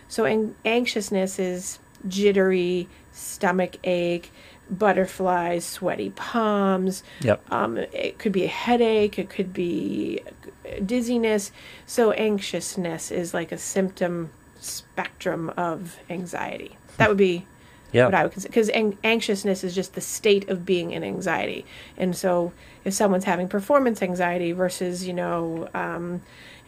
[0.07, 4.31] So an- anxiousness is jittery, stomach ache,
[4.77, 7.03] butterflies, sweaty palms.
[7.21, 7.43] Yep.
[7.51, 9.17] Um, it could be a headache.
[9.19, 10.21] It could be
[10.85, 11.51] dizziness.
[11.85, 16.77] So anxiousness is like a symptom spectrum of anxiety.
[16.97, 17.45] That would be
[17.91, 18.05] Yeah.
[18.05, 21.65] what I would consider because an- anxiousness is just the state of being in anxiety.
[21.97, 22.53] And so
[22.85, 26.21] if someone's having performance anxiety versus you know um,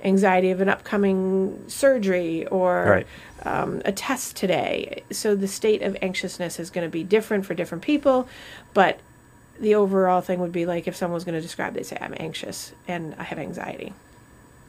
[0.09, 3.07] anxiety of an upcoming surgery or Right.
[3.43, 7.53] um, a test today, so the state of anxiousness is going to be different for
[7.53, 8.27] different people,
[8.73, 8.99] but
[9.59, 12.13] the overall thing would be like if someone was going to describe, they say I'm
[12.17, 13.93] anxious and I have anxiety.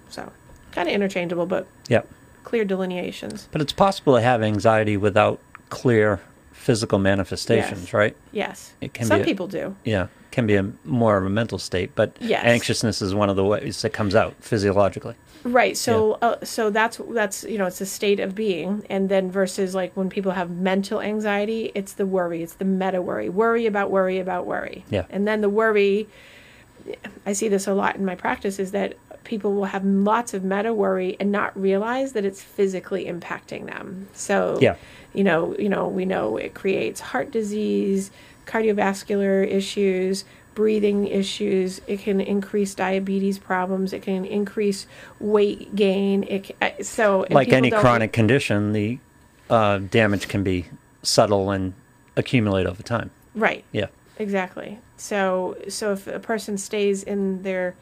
[0.08, 0.32] So
[0.72, 2.08] kind of interchangeable, but Yep.
[2.44, 3.48] clear delineations.
[3.50, 6.20] But it's possible to have anxiety without clear
[6.52, 7.92] physical manifestations, Yes.
[7.92, 8.16] right?
[8.32, 9.74] Yes, It can some be a- people do.
[9.84, 12.44] Yeah, can be a more of a mental state, but Yes.
[12.44, 15.14] anxiousness is one of the ways that comes out physiologically.
[15.46, 15.76] Right.
[15.76, 19.74] So uh, so that's that's you know it's a state of being, and then versus
[19.74, 23.90] like when people have mental anxiety, it's the worry, it's the meta worry, worry about
[23.90, 24.84] worry about worry.
[24.90, 25.04] Yeah.
[25.10, 26.08] And then the worry,
[27.24, 30.44] I see this a lot in my practice, is that people will have lots of
[30.44, 34.08] meta worry and not realize that it's physically impacting them.
[34.12, 34.76] So Yeah.
[35.14, 38.10] you know you know we know it creates heart disease,
[38.46, 40.24] cardiovascular issues.
[40.60, 41.80] Breathing issues.
[41.86, 43.92] It can increase diabetes problems.
[43.92, 44.86] It can increase
[45.20, 46.24] weight gain.
[46.24, 48.98] It ca- uh, so like any chronic condition, the
[49.50, 50.64] uh, damage can be
[51.02, 51.74] subtle and
[52.16, 53.10] accumulate over time.
[53.34, 53.64] right?
[53.70, 53.86] Yeah.
[54.18, 54.78] Exactly.
[54.96, 57.76] So so if a person stays in their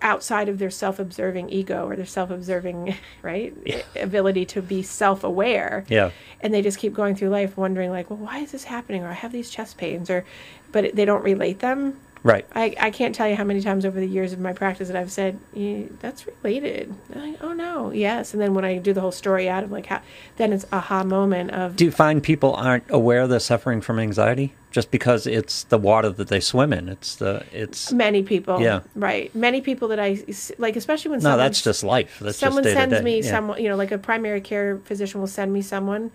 [0.00, 3.52] outside of their self-observing ego or their self-observing right
[3.94, 6.12] ability to be self-aware Yeah.
[6.40, 9.08] and they just keep going through life wondering like well why is this happening or
[9.08, 10.24] i have these chest pains or
[10.72, 12.46] but they don't relate them Right.
[12.54, 14.96] I, I can't tell you how many times over the years of my practice that
[14.96, 16.94] I've said "Eh, that's related.
[17.12, 18.32] Like, oh no, yes.
[18.32, 20.00] And then when I do the whole story out of like how,
[20.36, 24.54] then it's aha moment of Do you find people aren't aware they're suffering from anxiety?
[24.70, 26.88] just because it's the water that they swim in.
[26.88, 28.80] It's the it's Many people, Yeah.
[28.94, 29.34] right?
[29.34, 30.16] Many people that I
[30.58, 32.20] like, especially when no, that's just life.
[32.20, 33.30] That's someone just sends me Yeah.
[33.30, 36.10] someone, you know, like a primary care physician will send me someone,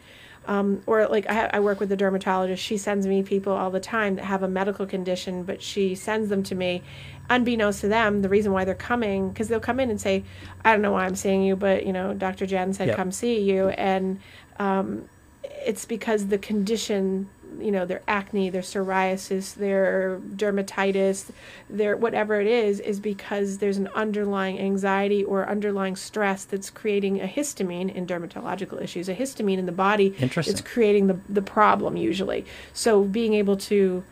[0.48, 2.64] um, or like I, I work with a dermatologist.
[2.64, 6.30] She sends me people all the time that have a medical condition, but she sends
[6.30, 6.82] them to me,
[7.30, 8.22] unbeknownst to them.
[8.22, 10.24] The reason why they're coming, because they'll come in and say,
[10.64, 12.46] "I don't know why I'm seeing you, but you know, Dr.
[12.46, 12.96] Jen said Yep.
[12.96, 14.20] come see you," and
[14.58, 15.10] um,
[15.44, 17.30] it's because the condition
[17.60, 21.32] you know their acne their psoriasis their dermatitis
[21.70, 27.22] their whatever it is is because there's an underlying anxiety or underlying stress that's creating
[27.22, 30.16] a histamine in dermatological issues a histamine in the body
[30.52, 32.46] it's creating the, the problem usually.
[32.74, 34.04] So being able to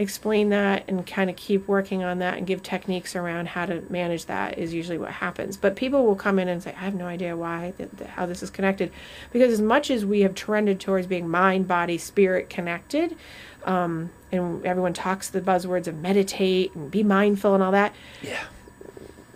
[0.00, 3.82] explain that and kind of keep working on that and give techniques around how to
[3.90, 5.56] manage that is usually what happens.
[5.56, 8.24] But people will come in and say, I have no idea why, th- th- how
[8.26, 8.90] this is connected.
[9.32, 13.14] Because as much as we have trended towards being mind, body, spirit connected,
[13.64, 18.40] um, and everyone talks the buzzwords of meditate and be mindful and all that, Yeah.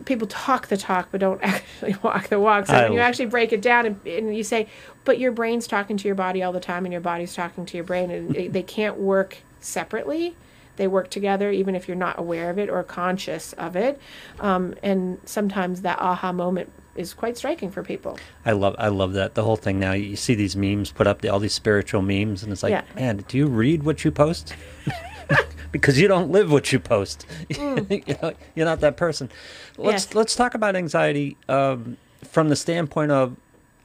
[0.06, 2.66] people talk the talk but don't actually walk the walk.
[2.68, 4.66] So I when you actually break it down and, and you say,
[5.04, 7.76] but your brain's talking to your body all the time and your body's talking to
[7.76, 10.34] your brain and they can't work separately.
[10.76, 14.00] They work together even if you're not aware of it or conscious of it.
[14.40, 18.18] Um, and sometimes that aha moment is quite striking for people.
[18.44, 19.78] I love I love that the whole thing.
[19.80, 22.82] Now you see these memes put up, all these spiritual memes, and it's like, Yeah.
[22.94, 24.54] man, do you read what you post?
[25.72, 27.26] because you don't live what you post.
[27.48, 29.28] you know, you're not that person.
[29.76, 30.08] Let's Mm.
[30.08, 30.14] Yes.
[30.14, 33.36] let's talk about anxiety um, from the standpoint of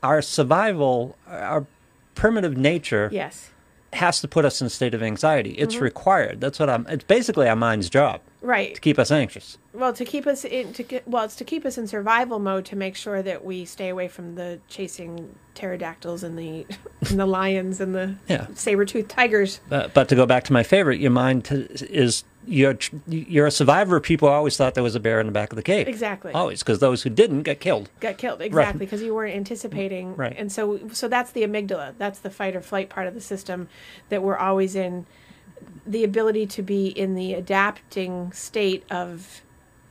[0.03, 1.65] our survival, our
[2.15, 3.49] primitive nature Yes.
[3.93, 5.51] Has to put us in a state of anxiety.
[5.51, 5.83] It's Mm-hmm.
[5.83, 6.41] required.
[6.41, 6.85] That's what I'm.
[6.87, 8.75] It's basically our mind's job Right.
[8.75, 9.57] to keep us anxious.
[9.73, 12.65] Well, to keep us in to get well, it's to keep us in survival mode
[12.65, 16.65] to make sure that we stay away from the chasing pterodactyls and the
[17.09, 18.47] and the lions and the Yeah.
[18.53, 19.59] saber-toothed tigers.
[19.69, 23.51] But, but to go back to my favorite, your mind t- is you're you're a
[23.51, 23.99] survivor.
[23.99, 25.87] People always thought there was a bear in the back of the cave.
[25.87, 26.31] Exactly.
[26.31, 27.89] Always, because those who didn't get killed.
[27.99, 30.35] got killed exactly because you weren't anticipating Right.
[30.37, 33.67] and so so that's the amygdala that's the fight or flight part of the system
[34.09, 35.05] that we're always in
[35.85, 39.41] the ability to be in the adapting state of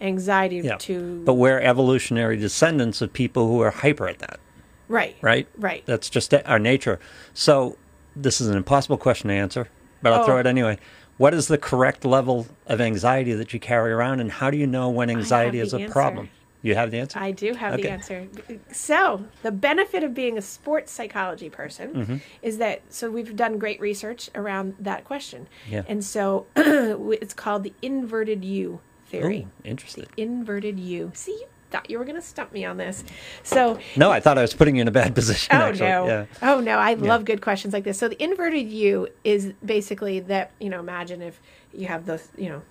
[0.00, 0.76] anxiety Yeah.
[0.78, 4.40] to But we're evolutionary descendants of people who are hyper at that.
[4.88, 5.46] right Right.
[5.58, 6.98] right That's just our nature.
[7.34, 7.76] So
[8.16, 9.68] this is an impossible question to answer,
[10.02, 10.40] but I'll throw Oh.
[10.40, 10.78] it anyway.
[11.18, 14.66] What is the correct level of anxiety that you carry around, and how do you
[14.66, 15.92] know when anxiety is a answer.
[15.92, 16.31] problem?
[16.62, 17.18] You have the answer.
[17.20, 18.26] I do have the answer.
[18.72, 22.16] So, the benefit of being a sports psychology person Mm-hmm.
[22.42, 25.48] is that so we've done great research around that question.
[25.68, 25.83] Yeah.
[25.87, 29.46] And so it's called the inverted U theory.
[29.46, 30.07] Ooh, interesting.
[30.16, 31.12] Inverted U.
[31.14, 33.04] See, you thought you were going to stump me on this.
[33.42, 35.54] So, No, I thought I was putting you in a bad position.
[35.57, 35.88] oh actually.
[35.88, 36.07] no.
[36.07, 36.24] Yeah.
[36.42, 37.98] Oh no, I love good questions like this.
[37.98, 41.40] So, the inverted U is basically that, you know, imagine if
[41.72, 42.62] you have the, you know,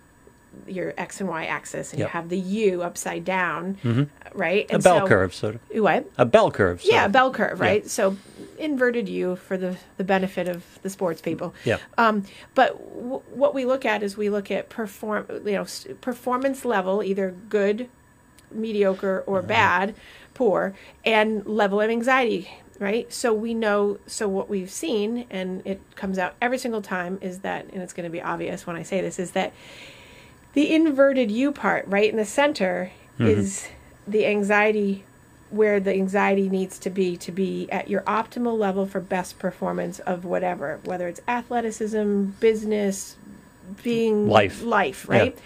[0.66, 2.08] your x and y axis and Yep.
[2.08, 3.78] you have the u upside down
[4.34, 5.62] right A bell so- curve, sort of.
[5.84, 6.82] what A bell curve.
[6.84, 7.88] yeah, a bell curve, right?
[7.88, 8.18] So
[8.58, 11.54] inverted U for the the benefit of the sports people.
[11.64, 11.78] Yeah.
[12.00, 12.24] Um,
[12.56, 16.66] but w- what we look at is we look at perform, you know, s- performance
[16.66, 17.88] level, either good,
[18.52, 19.96] mediocre, or bad,
[20.34, 20.74] poor,
[21.06, 22.50] and level of anxiety.
[22.80, 23.12] Right.
[23.12, 23.98] So we know.
[24.06, 27.94] So what we've seen, and it comes out every single time, is that, and it's
[27.94, 29.52] going to be obvious when I say this, is that
[30.54, 33.26] the inverted U part, right in the center, mm-hmm.
[33.26, 33.68] is
[34.08, 35.06] the anxiety
[35.50, 40.00] where the anxiety needs to be to be at your optimal level for best performance
[40.00, 43.16] of whatever, whether it's athleticism, business,
[43.84, 44.64] being Life.
[44.64, 45.06] life,
[45.36, 45.42] Yeah.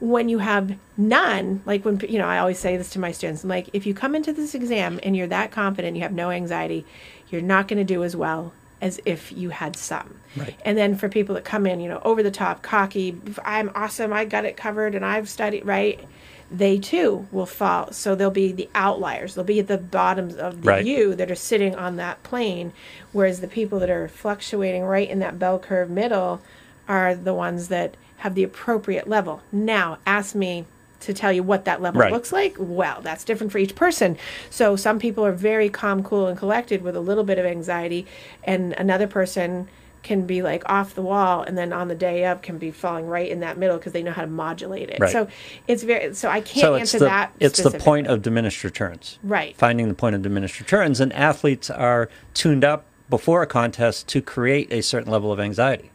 [0.00, 3.44] When you have none, like when you know, I always say this to my students,
[3.44, 6.30] I'm like, if you come into this exam and you're that confident, you have no
[6.30, 6.86] anxiety,
[7.28, 10.18] you're not going to do as well as if you had some.
[10.36, 10.58] Right.
[10.64, 14.12] And then for people that come in, you know, over the top, cocky, I'm awesome,
[14.12, 16.02] I got it covered, and I've studied, right?
[16.50, 17.92] They too will fall.
[17.92, 19.34] So they'll be the outliers.
[19.34, 20.84] They'll be at the bottoms of the Right.
[20.84, 22.72] U that are sitting on that plane,
[23.12, 26.40] whereas the people that are fluctuating right in that bell curve middle
[26.88, 29.40] are the ones that have the appropriate level.
[29.50, 30.66] Now, ask me
[31.00, 32.12] to tell you what that level Right.
[32.12, 32.54] looks like.
[32.58, 34.18] Well, that's different for each person.
[34.50, 38.06] So some people are very calm, cool, and collected with a little bit of anxiety,
[38.44, 39.68] and another person
[40.02, 43.06] can be like off the wall and then on the day up can be falling
[43.06, 44.98] right in that middle because they know how to modulate it.
[44.98, 45.12] Right.
[45.12, 45.28] So
[45.68, 47.32] it's very so I can't So answer the that.
[47.38, 49.18] it's the point of diminished returns.
[49.22, 49.54] Right.
[49.56, 54.22] Finding the point of diminished returns, and athletes are tuned up before a contest to
[54.22, 55.90] create a certain level of anxiety.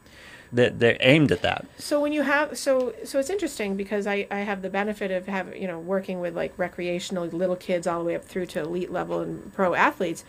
[0.55, 1.65] They're, they're aimed at that.
[1.77, 5.27] So when you have so so it's interesting because I I have the benefit of
[5.27, 8.61] having you know working with like recreational little kids all the way up through to
[8.61, 10.23] elite level and pro athletes,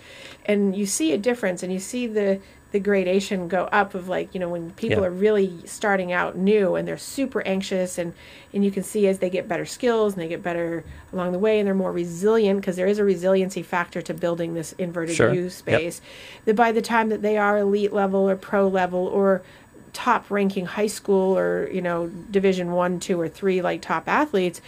[0.44, 2.40] and you see a difference and you see the
[2.72, 5.06] the gradation go up of like you know when people Yeah.
[5.08, 8.12] are really starting out new and they're super anxious and
[8.52, 11.38] and you can see as they get better skills and they get better along the
[11.38, 15.14] way and they're more resilient because there is a resiliency factor to building this inverted
[15.14, 15.32] Sure.
[15.32, 15.52] U Yep.
[15.52, 16.00] space
[16.44, 19.42] that by the time that they are elite level or pro level or
[19.96, 24.60] top ranking high school or you know division one two or three like top athletes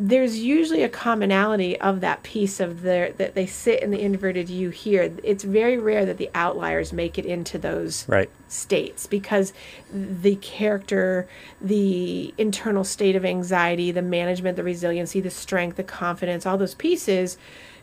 [0.00, 4.50] there's usually a commonality of that piece of their that they sit in the inverted
[4.50, 8.28] u here it's very rare that the outliers make it into those Right.
[8.46, 9.54] states because
[9.90, 11.26] the character,
[11.62, 16.74] the internal state of anxiety, the management, the resiliency, the strength, the confidence, all those
[16.74, 17.38] pieces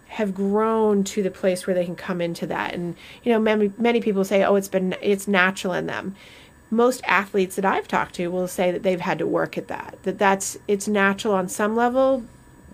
[0.07, 2.75] have grown to the place where they can come into that.
[2.75, 6.15] And you know, many many people say, "Oh, it's been it's natural in them."
[6.71, 9.97] Most athletes that I've talked to will say that they've had to work at that.
[10.03, 12.23] That that's it's natural on some level,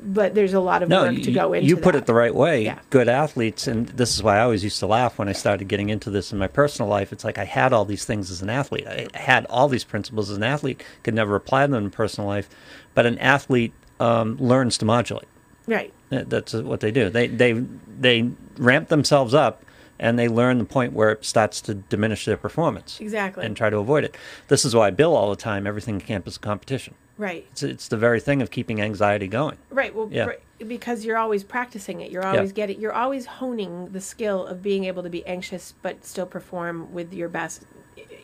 [0.01, 1.99] but there's a lot of No, work you, to go into you put that.
[1.99, 2.63] it the right way.
[2.63, 2.80] Yeah.
[2.89, 5.89] Good athletes, and this is why I always used to laugh when I started getting
[5.89, 7.12] into this in my personal life.
[7.12, 8.88] It's like I had all these things as an athlete.
[8.88, 12.49] I had all these principles as an athlete, could never apply them in personal life.
[12.95, 15.27] But an athlete um, learns to modulate.
[15.67, 15.93] right.
[16.10, 17.10] That's what they do.
[17.10, 17.54] They they
[17.99, 19.63] they ramp themselves up,
[20.01, 22.99] and they learn the point where it starts to diminish their performance.
[22.99, 23.45] Exactly.
[23.45, 24.17] And try to avoid it.
[24.49, 25.65] This is why I bill all the time.
[25.65, 26.95] Everything in camp is a competition.
[27.17, 27.45] Right.
[27.51, 29.57] It's it's the very thing of keeping anxiety going.
[29.69, 29.95] Right.
[29.95, 30.31] Well, Yeah.
[30.67, 32.11] because you're always practicing it.
[32.11, 32.81] You're always getting.
[32.81, 37.13] You're always honing the skill of being able to be anxious but still perform with
[37.13, 37.63] your best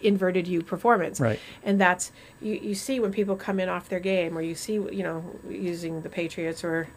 [0.01, 1.19] inverted U performance.
[1.19, 1.39] Right.
[1.63, 2.11] And that's
[2.41, 2.55] you.
[2.55, 6.01] You see when people come in off their game, or you see you know using
[6.01, 6.87] the Patriots or.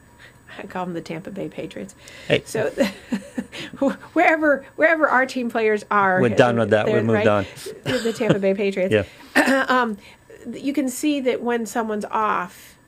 [0.59, 1.95] I call them the Tampa Bay Patriots.
[2.29, 2.43] Hey.
[2.45, 2.71] So
[4.13, 6.87] wherever wherever our team players are, We're done with that.
[6.87, 7.47] We've moved on.
[7.85, 9.67] The Tampa Bay Patriots Yeah.
[9.71, 9.99] Um,
[10.53, 12.79] you can see that when someone's off,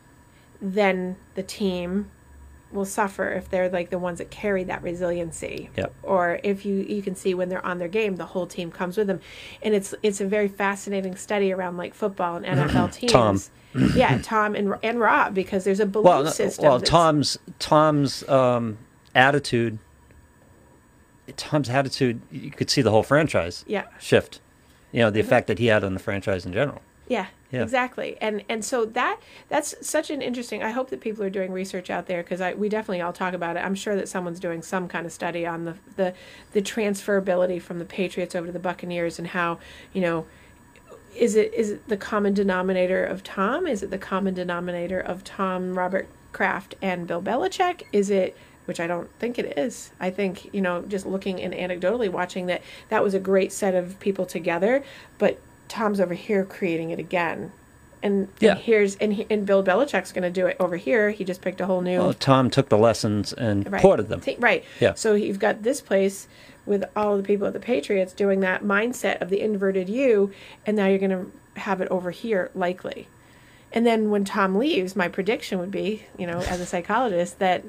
[0.60, 2.10] then the team
[2.72, 5.70] will suffer if they're like the ones that carry that resiliency.
[5.76, 5.94] Yep.
[6.02, 8.96] Or if you you can see when they're on their game, the whole team comes
[8.96, 9.20] with them,
[9.62, 13.12] and it's it's a very fascinating study around like football and NFL teams.
[13.12, 13.40] Tom.
[13.94, 16.64] Yeah, Tom and and Rob because there's a belief well, system.
[16.64, 18.78] well, that's- Tom's Tom's um,
[19.14, 19.78] attitude,
[21.36, 23.84] Tom's attitude, you could see the whole franchise Yeah.
[23.98, 24.40] shift.
[24.90, 26.82] You know, the effect that he had on the franchise in general.
[27.08, 27.62] Yeah, Yeah.
[27.62, 28.16] exactly.
[28.20, 30.62] And and so that that's such an interesting.
[30.62, 33.32] I hope that people are doing research out there because I we definitely all talk
[33.34, 33.60] about it.
[33.64, 36.14] I'm sure that someone's doing some kind of study on the the
[36.52, 39.58] the transferability from the Patriots over to the Buccaneers and how
[39.92, 40.26] you know.
[41.16, 43.66] Is it is it the common denominator of Tom?
[43.66, 47.82] Is it the common denominator of Tom, Robert Kraft, and Bill Belichick?
[47.92, 49.90] Is it which I don't think it is.
[49.98, 53.74] I think you know, just looking and anecdotally watching that that was a great set
[53.74, 54.84] of people together,
[55.18, 57.50] but Tom's over here creating it again,
[58.02, 58.52] and, Yeah.
[58.52, 61.10] and here's and he, and Bill Belichick's going to do it over here.
[61.10, 64.22] He just picked a whole new Well, Tom took the lessons and right ported them.
[64.38, 64.64] Right.
[64.80, 64.94] Yeah.
[64.94, 66.28] So you've got this place
[66.66, 70.30] with all the people at the Patriots doing that mindset of the inverted U,
[70.66, 73.08] and now you're going to have it over here likely.
[73.72, 77.64] And then when Tom leaves, my prediction would be, you know, as a psychologist, that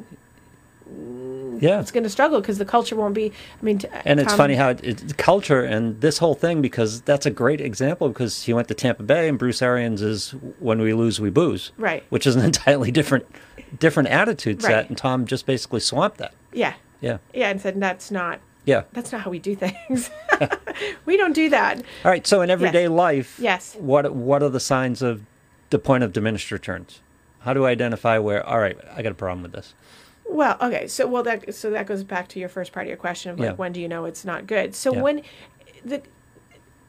[1.59, 1.79] Yeah.
[1.79, 3.31] it's going to struggle because the culture won't be.
[3.61, 7.01] I mean, t- And it's funny how it, it's culture and this whole thing because
[7.01, 10.81] that's a great example because he went to Tampa Bay and Bruce Arians is when
[10.81, 12.03] we lose we booze, Right.
[12.09, 13.25] Which is an entirely different
[13.79, 14.89] different attitude set, Right.
[14.89, 16.33] and Tom just basically swamped that.
[16.51, 16.73] Yeah.
[17.01, 18.83] Yeah, Yeah, and said that's not yeah.
[18.93, 20.09] that's not how we do things.
[21.05, 21.77] we don't do that.
[22.05, 22.25] All right.
[22.25, 23.75] So in everyday life, Yes.
[23.79, 25.23] what what are the signs of
[25.69, 27.01] the point of diminished returns?
[27.39, 28.45] How do I identify where?
[28.45, 29.73] All right, I got a problem with this.
[30.25, 32.97] Well, okay, so well that so that goes back to your first part of your
[32.97, 33.53] question of like Yeah.
[33.55, 34.73] when do you know it's not good?
[34.75, 35.01] So Yeah.
[35.01, 35.21] when
[35.83, 36.01] the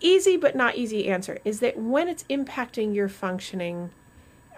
[0.01, 3.91] easy but not easy answer is that when it's impacting your functioning,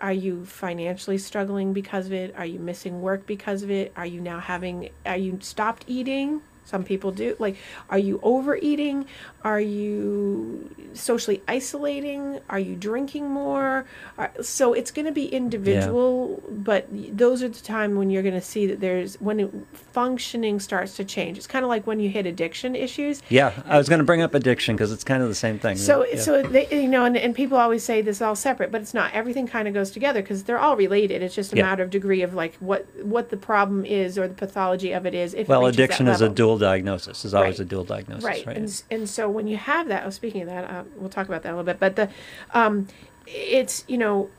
[0.01, 2.35] are you financially struggling because of it?
[2.37, 3.93] Are you missing work because of it?
[3.97, 6.43] Are you now having are you stopped eating?
[6.67, 7.37] Some people do.
[7.39, 7.57] Like,
[7.89, 9.07] are you overeating?
[9.45, 12.41] Are you socially isolating?
[12.51, 13.87] Are you drinking more?
[14.19, 18.35] Are, so it's going to be individual, but those are the time when you're going
[18.35, 21.39] to see that there's when it, functioning starts to change.
[21.39, 23.23] It's kind of like when you hit addiction issues.
[23.29, 25.77] Yeah, I was going to bring up addiction because it's kind of the same thing.
[25.77, 26.21] So, yeah.
[26.21, 28.93] so they, you know, and, and people always say this is all separate, but it's
[28.95, 29.13] not.
[29.15, 31.23] Everything kind of goes together because they're all related.
[31.23, 31.63] It's just a Yeah.
[31.63, 35.15] matter of degree of like what what the problem is or the pathology of it
[35.15, 35.33] is.
[35.35, 36.35] If well, addiction is a level.
[36.59, 37.25] Dual diagnosis.
[37.25, 37.61] Is always Right.
[37.61, 38.57] a dual diagnosis, right, right?
[38.57, 41.43] And, and so when you have that, oh, speaking of that, uh, we'll talk about
[41.43, 41.79] that a little bit.
[41.81, 42.09] But the,
[42.55, 42.89] um,
[43.27, 44.31] it's you know,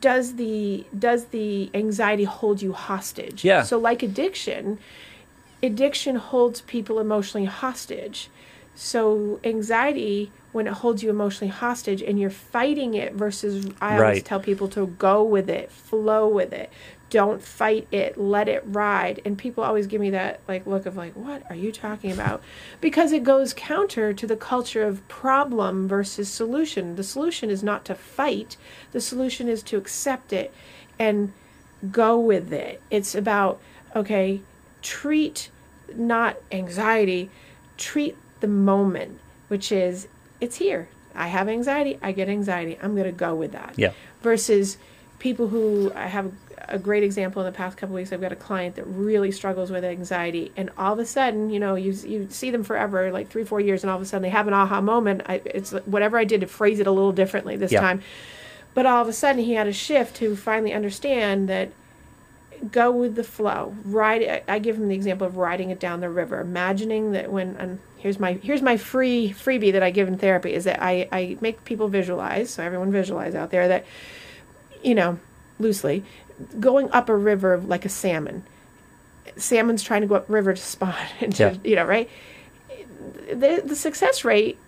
[0.00, 3.44] does the does the anxiety hold you hostage?
[3.44, 3.62] Yeah.
[3.62, 4.78] So like addiction,
[5.62, 8.28] addiction holds people emotionally hostage.
[8.74, 14.22] So anxiety, when it holds you emotionally hostage and you're fighting it versus I always
[14.22, 16.70] tell people to go with it, flow with it.
[17.10, 19.22] Don't fight it, let it ride.
[19.24, 22.42] And people always give me that like look of like, what are you talking about?
[22.80, 26.96] Because it goes counter to the culture of problem versus solution.
[26.96, 28.56] The solution is not to fight.
[28.92, 30.52] The solution is to accept it
[30.98, 31.32] and
[31.90, 32.82] go with it.
[32.90, 33.60] It's about,
[33.96, 34.42] okay,
[34.82, 35.50] treat
[35.94, 37.30] not anxiety,
[37.78, 40.08] treat the moment, which is
[40.40, 40.88] it's here.
[41.14, 42.78] I have anxiety, I get anxiety.
[42.82, 43.74] I'm going to go with that.
[43.76, 43.92] Yeah.
[44.22, 44.78] Versus
[45.18, 46.32] people who I have
[46.68, 48.12] a great example in the past couple weeks.
[48.12, 51.60] I've got a client that really struggles with anxiety, and all of a sudden, you
[51.60, 54.22] know, you you see them forever, like three, four years, and all of a sudden
[54.22, 55.22] they have an aha moment.
[55.26, 57.80] I, it's whatever I did to phrase it a little differently this Yeah.
[57.80, 58.02] time,
[58.74, 61.70] but all of a sudden he had a shift to finally understand that
[62.72, 63.74] go with the flow.
[63.84, 64.22] Ride.
[64.22, 67.54] I- I give him the example of riding it down the river, imagining that when
[67.58, 71.08] and here's my here's my free freebie that I give in therapy is that I
[71.12, 72.50] I make people visualize.
[72.50, 73.84] So everyone visualize out there that
[74.82, 75.18] you know
[75.60, 76.04] loosely
[76.60, 78.44] going up a river like a salmon.
[79.36, 81.54] Salmon's trying to go up river to spawn, and to, Yeah.
[81.70, 82.08] you know right.
[83.32, 84.58] The the success rate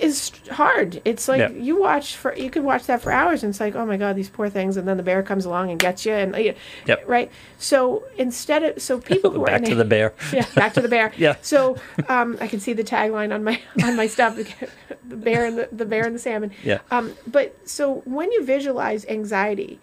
[0.00, 1.00] is hard.
[1.04, 1.50] It's like Yeah.
[1.50, 4.16] you watch for you could watch that for hours and it's like, oh my god,
[4.16, 6.54] these poor things, and then the bear comes along and gets you, and you
[6.86, 7.04] Yep.
[7.06, 7.30] right.
[7.58, 10.14] So instead of so people who Back in to the bear.
[10.32, 11.12] yeah, back to the bear.
[11.16, 11.36] Yeah.
[11.42, 11.76] So
[12.08, 15.68] um, I can see the tagline on my on my stuff: the bear and the,
[15.70, 16.50] the bear and the salmon.
[16.64, 16.78] Yeah.
[16.90, 19.78] Um, but so when you visualize anxiety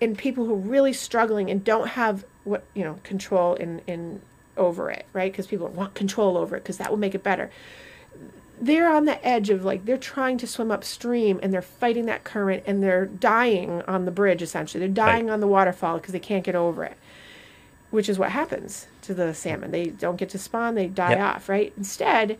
[0.00, 4.22] in people who are really struggling and don't have what you know control in in
[4.56, 5.30] over it, right?
[5.32, 7.50] Because people want control over it because that will make it better.
[8.60, 12.24] They're on the edge of like they're trying to swim upstream and they're fighting that
[12.24, 14.80] current and they're dying on the bridge essentially.
[14.80, 15.34] They're dying Right.
[15.34, 16.98] on the waterfall because they can't get over it
[17.90, 19.70] which is what happens to the salmon.
[19.70, 21.20] They don't get to spawn, they die Yep.
[21.20, 21.72] off, right?
[21.76, 22.38] Instead,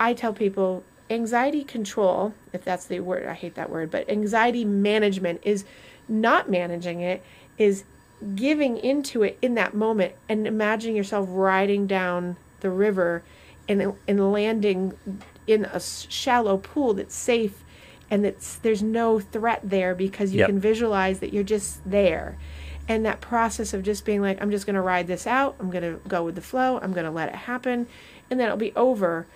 [0.00, 4.64] I tell people anxiety control, if that's the word, I hate that word, but anxiety
[4.64, 5.64] management is
[6.08, 7.22] not managing it,
[7.58, 7.84] is
[8.34, 13.22] giving into it in that moment and imagining yourself riding down the river
[13.68, 14.92] and, and landing
[15.46, 17.62] in a shallow pool that's safe
[18.10, 20.48] and that's there's no threat there because you Yep.
[20.48, 22.36] can visualize that you're just there.
[22.86, 25.70] And that process of just being like i'm just going to ride this out i'm
[25.70, 27.86] going to go with the flow i'm going to let it happen
[28.30, 29.26] and then it'll be over.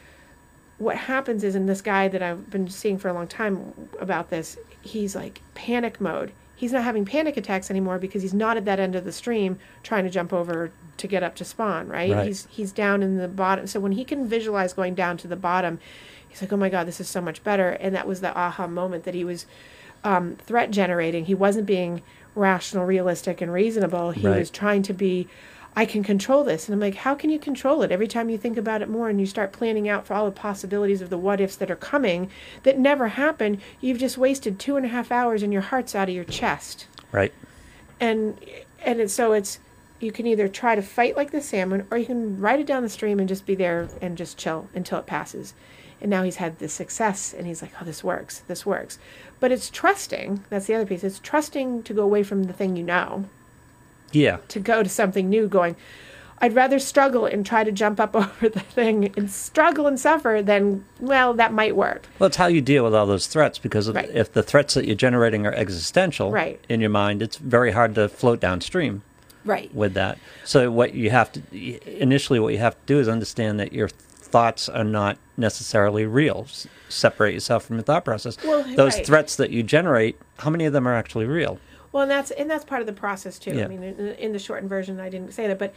[0.76, 4.28] What happens is in this guy that i've been seeing for a long time about
[4.30, 8.64] this he's like panic mode he's not having panic attacks anymore because he's not at
[8.64, 12.11] that end of the stream trying to jump over to get up to spawn right,
[12.12, 12.26] Right.
[12.26, 13.66] he's he's down in the bottom.
[13.68, 15.78] So when he can visualize going down to the bottom
[16.28, 17.70] he's like oh my god this is so much better.
[17.70, 19.46] And that was the aha moment that he was
[20.04, 21.24] um, threat generating.
[21.26, 22.02] He wasn't being
[22.34, 24.11] rational realistic and reasonable.
[24.11, 24.38] He Right.
[24.40, 25.28] was trying to be
[25.78, 26.66] i can control this.
[26.66, 27.92] And i'm like how can you control it?
[27.92, 30.32] Every time you think about it more and you start planning out for all the
[30.32, 32.30] possibilities of the what ifs that are coming
[32.64, 36.08] that never happen you've just wasted two and a half hours and your heart's out
[36.08, 36.88] of your chest.
[37.12, 37.32] Right.
[38.00, 38.38] and
[38.84, 39.60] and it's, so it's
[40.00, 42.82] you can either try to fight like the salmon or you can ride it down
[42.82, 45.54] the stream and just be there and just chill until it passes.
[46.00, 48.98] And now he's had this success and he's like oh this works this works.
[49.38, 52.74] But it's trusting that's the other piece it's trusting to go away from the thing
[52.74, 53.28] you know
[54.12, 54.38] Yeah.
[54.48, 55.76] to go to something new going
[56.40, 60.40] i'd rather struggle and try to jump up over the thing and struggle and suffer
[60.42, 63.88] than well that might work Well, it's how you deal with all those threats because
[63.88, 64.11] if, Right.
[64.14, 66.61] if the threats that you're generating are existential Right.
[66.68, 69.02] in your mind, it's very hard to float downstream
[69.44, 70.18] right with that.
[70.44, 71.40] So what you have to
[72.00, 76.44] initially what you have to do is understand that your thoughts are not necessarily real.
[76.48, 78.36] S- separate yourself from your thought process.
[78.44, 79.06] Well, Those right.
[79.06, 81.59] threats that you generate, how many of them are actually real?
[81.99, 83.57] Well, and that's and that's part of the process too.
[83.57, 83.64] Yeah.
[83.64, 85.74] I mean, in, in the shortened version, I didn't say that, but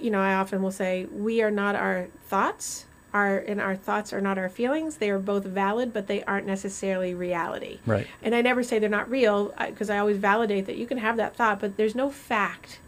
[0.00, 2.86] you know, I often will say we are not our thoughts.
[3.12, 4.98] Our and our thoughts are not our feelings.
[4.98, 7.80] They are both valid, but they aren't necessarily reality.
[7.86, 8.06] Right.
[8.22, 11.16] And I never say they're not real because I always validate that you can have
[11.16, 12.78] that thought, but there's no fact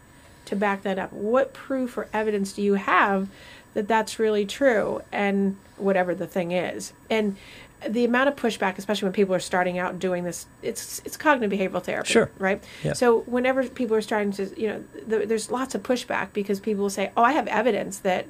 [0.45, 1.11] to back that up.
[1.11, 3.27] What proof or evidence do you have
[3.73, 6.93] that that's really true and whatever the thing is?
[7.09, 7.35] And
[7.87, 11.57] the amount of pushback, especially when people are starting out doing this, it's it's cognitive
[11.59, 12.31] behavioral therapy, Sure.
[12.39, 12.63] right?
[12.83, 12.93] Yeah.
[12.93, 16.81] So whenever people are starting to, you know, th- there's lots of pushback because people
[16.83, 18.25] will say, "Oh, I have evidence that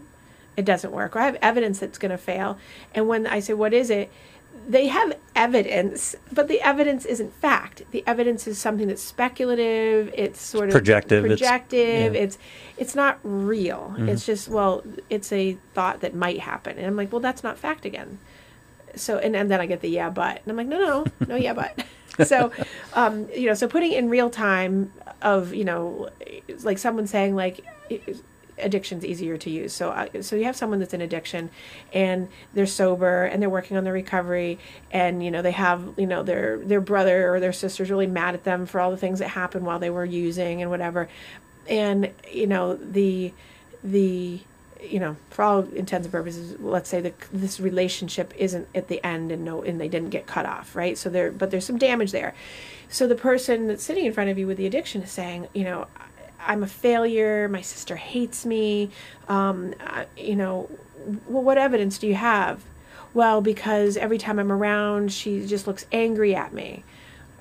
[0.57, 2.57] it doesn't work," or "I have evidence that's going to fail."
[2.93, 4.11] And when I say, "What is it?"
[4.67, 7.83] they have evidence, but the evidence isn't fact.
[7.91, 10.11] The evidence is something that's speculative.
[10.15, 12.15] It's sort of Projective, it's- Projective.
[12.15, 12.21] yeah.
[12.21, 12.37] It's
[12.77, 13.93] it's not real.
[13.93, 14.09] Mm-hmm.
[14.09, 17.57] It's just well, it's a thought that might happen, and I'm like, well, that's not
[17.57, 18.17] fact again.
[18.97, 21.35] So and, and then I get the yeah, but, and I'm like, no, no, no,
[21.35, 21.83] yeah, but.
[22.27, 22.51] so,
[22.93, 24.91] um, you know, so putting in real time
[25.21, 26.09] of you know,
[26.63, 27.65] like someone saying like.
[28.59, 29.71] addiction's easier to use.
[29.71, 31.51] So, uh, so you have someone that's in addiction,
[31.93, 34.57] and they're sober, and they're working on their recovery,
[34.89, 38.33] and you know they have you know their their brother or their sister's really mad
[38.33, 41.07] at them for all the things that happened while they were using and whatever,
[41.69, 43.31] and you know the
[43.83, 44.41] the
[44.83, 49.03] you know, for all intents and purposes, let's say that this relationship isn't at the
[49.05, 50.97] end and no, and they didn't get cut off, right?
[50.97, 52.33] So there, but there's some damage there.
[52.89, 55.63] So the person that's sitting in front of you with the addiction is saying, you
[55.63, 55.87] know,
[56.39, 57.49] I'm a failure.
[57.49, 58.89] My sister hates me.
[59.27, 60.69] Um, I, you know,
[61.27, 62.63] well, what evidence do you have?
[63.13, 66.83] Well, because every time I'm around, she just looks angry at me.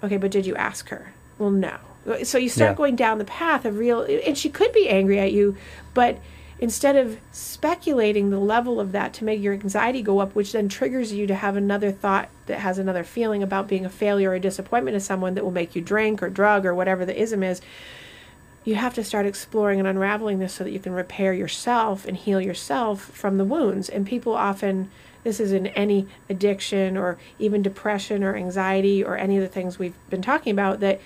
[0.02, 1.12] Okay, but did you ask her?
[1.38, 1.76] Well, no.
[2.22, 2.76] So you start Yeah.
[2.76, 5.56] going down the path of real, and she could be angry at you,
[5.92, 6.18] but
[6.58, 10.68] instead of speculating the level of that to make your anxiety go up, which then
[10.68, 14.34] triggers you to have another thought that has another feeling about being a failure or
[14.34, 17.42] a disappointment to someone that will make you drink or drug or whatever the ism
[17.42, 17.60] is,
[18.64, 22.16] you have to start exploring and unraveling this so that you can repair yourself and
[22.16, 23.88] heal yourself from the wounds.
[23.88, 24.90] And people often,
[25.24, 29.78] this is in any addiction or even depression or anxiety or any of the things
[29.78, 31.00] we've been talking about, that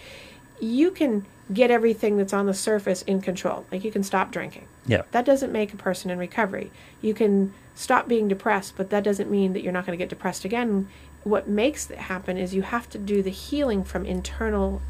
[0.61, 3.67] you can get everything that's on the surface in control.
[3.73, 4.67] Like you can stop drinking.
[4.87, 5.03] Yeah.
[5.11, 6.71] That doesn't make a person in recovery.
[7.01, 10.09] You can stop being depressed, but that doesn't mean that you're not going to get
[10.09, 10.89] depressed again.
[11.25, 14.81] What makes it happen is you have to do the healing from internal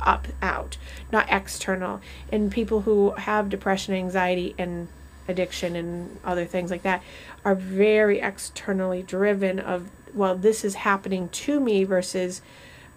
[0.00, 0.76] up out,
[1.10, 2.00] not external.
[2.30, 4.88] And people who have depression, anxiety, and
[5.28, 7.02] addiction and other things like that
[7.44, 12.40] are very externally driven of well this is happening to me versus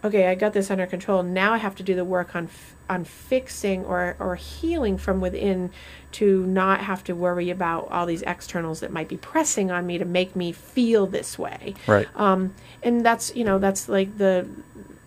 [0.04, 2.76] okay i got this under control now i have to do the work on f-
[2.90, 5.70] on fixing or or healing from within
[6.12, 9.98] to not have to worry about all these externals that might be pressing on me
[9.98, 12.08] to make me feel this way Right.
[12.16, 14.48] um, and that's you know that's like the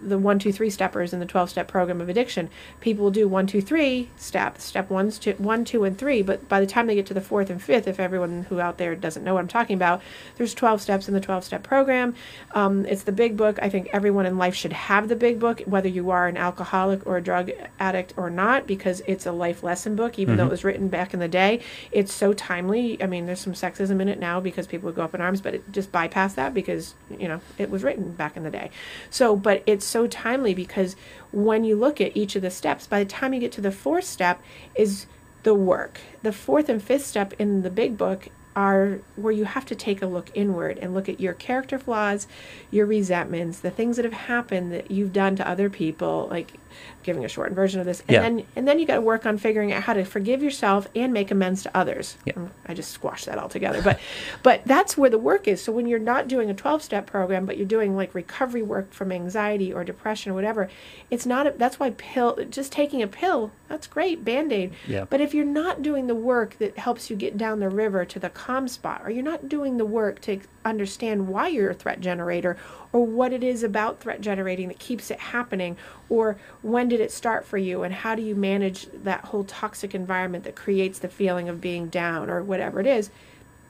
[0.02, 2.48] the one two three steppers in the 12 step program of addiction.
[2.80, 6.48] People will do one two three step step one's two, one two and three but
[6.48, 8.94] by the time they get to the fourth and fifth if everyone who out there
[8.94, 10.02] doesn't know what i'm talking about
[10.36, 12.14] there's 12 steps in the 12 step program.
[12.52, 13.58] Um, it's the big book.
[13.62, 17.06] I think everyone in life should have the big book whether you are an alcoholic
[17.06, 20.50] or a drug addict or not because it's a life lesson book even though it
[20.50, 21.60] was written back in the day.
[21.90, 23.02] It's so timely.
[23.02, 25.40] I mean there's some sexism in it now because people would go up in arms
[25.40, 28.70] but it just bypass that because you know it was written back in the day.
[29.10, 30.96] So but it's so timely because
[31.30, 33.70] when you look at each of the steps by the time you get to the
[33.70, 34.42] fourth step
[34.74, 35.06] is
[35.42, 36.00] the work.
[36.22, 40.02] The fourth and fifth step in the big book are where you have to take
[40.02, 42.26] a look inward and look at your character flaws,
[42.70, 46.52] your resentments, the things that have happened that you've done to other people, like
[47.02, 48.00] giving a shortened version of this.
[48.00, 48.20] And Yeah.
[48.22, 51.12] then and then you got to work on figuring out how to forgive yourself and
[51.12, 52.16] make amends to others.
[52.24, 52.34] Yeah.
[52.36, 53.82] Um, I just squashed that all together.
[53.82, 53.98] But
[54.42, 55.62] but that's where the work is.
[55.62, 59.12] So when you're not doing a 12-step program, but you're doing like recovery work from
[59.12, 60.68] anxiety or depression or whatever,
[61.10, 64.72] it's not a, that's why pill just taking a pill, that's great, band-aid.
[64.86, 65.04] Yeah.
[65.08, 68.18] But if you're not doing the work that helps you get down the river to
[68.18, 72.00] the calm spot, or you're not doing the work to understand why you're a threat
[72.00, 72.56] generator,
[72.92, 75.76] or what it is about threat generating that keeps it happening,
[76.08, 79.94] or when did it start for you, and how do you manage that whole toxic
[79.94, 83.10] environment that creates the feeling of being down, or whatever it is,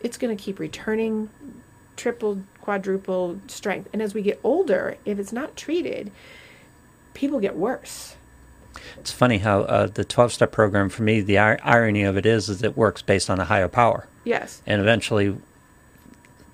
[0.00, 1.30] it's going to keep returning
[1.96, 3.88] triple, quadruple strength.
[3.92, 6.10] And as we get older, if it's not treated,
[7.14, 8.16] people get worse.
[8.98, 12.26] It's funny how uh, the 12 step program, for me, the ir- irony of it
[12.26, 14.06] is, is it works based on a higher power.
[14.24, 14.62] Yes.
[14.66, 15.36] And eventually,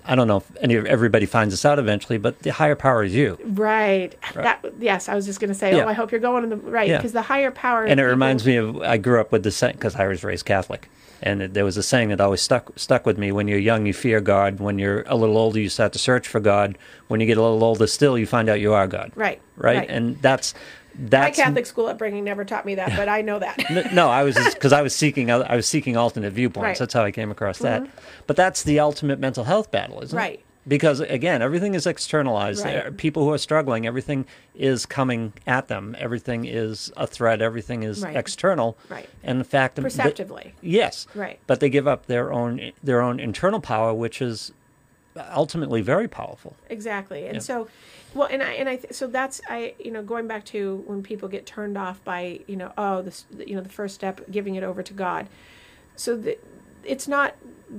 [0.05, 3.13] I don't know if any everybody finds this out eventually, but the higher power is
[3.13, 3.37] you.
[3.43, 4.15] Right.
[4.33, 5.75] That yes, I was just going to say.
[5.75, 5.83] Yeah.
[5.85, 6.97] Oh, I hope you're going in the right Yeah.
[6.97, 7.83] because the higher power.
[7.83, 10.23] And it people- reminds me of I grew up with the saying because I was
[10.23, 10.89] raised Catholic,
[11.21, 13.85] and it, there was a saying that always stuck stuck with me: when you're young,
[13.85, 16.77] you fear God; when you're a little older, you start to search for God;
[17.07, 19.11] when you get a little older, still, you find out you are God.
[19.15, 19.39] Right.
[19.57, 20.53] Right, and that's
[20.99, 23.57] my Catholic school upbringing never taught me that, but I know that.
[23.93, 26.63] No, I was because I was seeking I was seeking alternate viewpoints.
[26.63, 26.73] Right.
[26.75, 26.83] Mm-hmm.
[26.83, 27.87] That's how I came across that.
[28.27, 30.39] But that's the ultimate mental health battle, isn't Right.
[30.39, 30.45] it?
[30.67, 32.63] Because again, everything is externalized.
[32.63, 32.73] Right.
[32.83, 35.95] There- People who are struggling, everything is coming at them.
[35.97, 37.41] Everything is a threat.
[37.41, 38.15] Everything is Right.
[38.15, 38.77] external.
[38.89, 39.09] Right.
[39.23, 40.53] And the fact that Perceptively.
[40.61, 41.39] yes, Right.
[41.47, 44.51] But they give up their own their own internal power, which is
[45.33, 46.55] ultimately very powerful.
[46.69, 47.25] Exactly.
[47.25, 47.39] And Yeah.
[47.41, 47.67] so,
[48.13, 51.03] well, and I and I th- so that's I you know going back to when
[51.03, 54.55] people get turned off by you know oh this you know the first step giving
[54.55, 55.27] it over to God.
[55.95, 56.37] So the,
[56.83, 57.35] it's not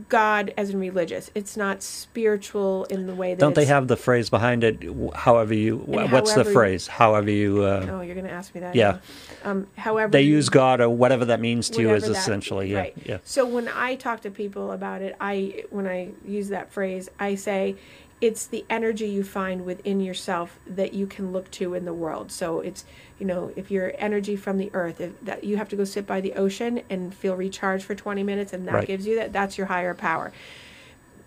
[0.09, 1.31] God as in religious.
[1.35, 3.41] It's not spiritual in the way that.
[3.41, 4.85] Don't they have the phrase behind it?
[5.15, 6.87] However you, what's the however you- phrase?
[6.87, 8.75] However you, uh, Oh, you're going to ask me that.
[8.75, 8.99] Yeah.
[9.43, 12.71] Um, however, they you- use God or whatever that means to you is that- essentially,
[12.71, 12.97] yeah, right.
[13.05, 13.19] yeah.
[13.25, 17.35] So when I talk to people about it, I when I use that phrase, I
[17.35, 17.75] say
[18.21, 22.31] it's the energy you find within yourself that you can look to in the world.
[22.31, 22.85] So it's
[23.19, 26.07] you know if your energy from the earth, if that you have to go sit
[26.07, 28.87] by the ocean and feel recharged for 20 minutes, and that Right.
[28.87, 29.33] gives you that.
[29.33, 30.33] That's your higher power.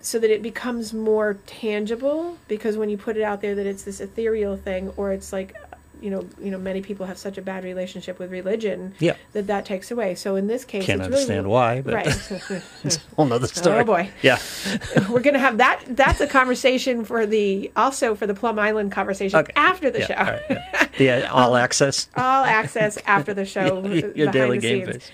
[0.01, 3.83] So that it becomes more tangible, because when you put it out there that it's
[3.83, 5.55] this ethereal thing, or it's like,
[6.01, 9.15] you know, you know, many people have such a bad relationship with religion Yeah.
[9.31, 10.15] that that takes away.
[10.15, 12.07] So in this case, Can't it's understand really, why, but right.
[12.83, 13.79] it's a whole nother story.
[13.79, 14.37] oh boy, Yeah.
[15.09, 15.81] we're gonna have that.
[15.87, 19.53] That's a conversation for the also for the Plum Island conversation Okay.
[19.55, 20.13] after the yeah, show.
[20.15, 20.87] all right, yeah.
[20.97, 22.09] The uh, all access.
[22.17, 23.83] All access after the show.
[23.85, 25.11] your behind daily the game face.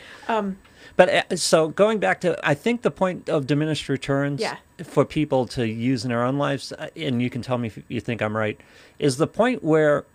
[0.95, 4.57] but uh, so going back to, I think the point of diminished returns Yeah.
[4.83, 7.79] for people to use in their own lives, uh, and you can tell me if
[7.87, 8.59] you think I'm right,
[8.97, 10.05] is the point where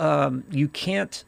[0.00, 1.22] um, you can't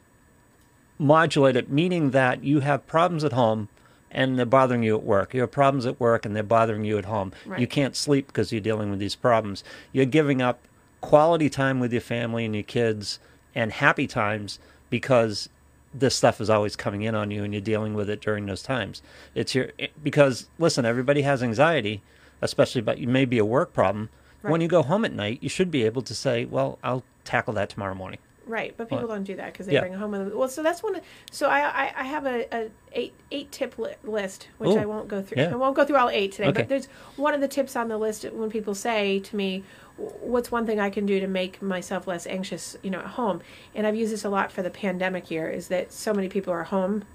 [0.97, 3.69] modulate it, meaning that you have problems at home
[4.11, 5.33] and they're bothering you at work.
[5.33, 7.31] You have problems at work and they're bothering you at home.
[7.59, 9.63] You can't sleep because you're dealing with these problems.
[9.91, 10.59] You're giving up
[11.01, 13.19] quality time with your family and your kids
[13.55, 14.59] and happy times
[14.89, 15.49] because
[15.93, 18.63] this stuff is always coming in on you and you're dealing with it during those
[18.63, 19.01] times.
[19.35, 19.69] It's your
[20.01, 22.01] because listen, everybody has anxiety,
[22.41, 24.09] especially but you may be a work problem.
[24.41, 27.53] When you go home at night, you should be able to say, "Well, I'll tackle
[27.53, 29.79] that tomorrow morning." Right, but people don't do that because they Yeah.
[29.79, 30.37] bring it home with them.
[30.37, 30.97] Well, so that's one.
[30.97, 34.77] Of, so I, I I have a, a eight eight tip li- list, which Ooh,
[34.77, 35.41] I won't go through.
[35.41, 35.51] yeah.
[35.51, 36.49] I won't go through all eight today.
[36.49, 36.61] Okay.
[36.61, 39.63] But there's one of the tips on the list when people say to me,
[39.97, 43.41] "What's one thing I can do to make myself less anxious?" You know, at home.
[43.73, 45.49] And I've used this a lot for the pandemic year.
[45.49, 47.05] Is that so many people are home,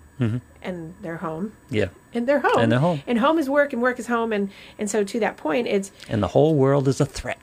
[0.63, 1.89] and they're home, Yeah.
[2.13, 2.61] and they're home, Mm-hmm.
[2.61, 3.03] And they're home.
[3.07, 5.93] and home is work, and work is home, and and so to that point, it's
[6.09, 7.39] And the whole world is a threat.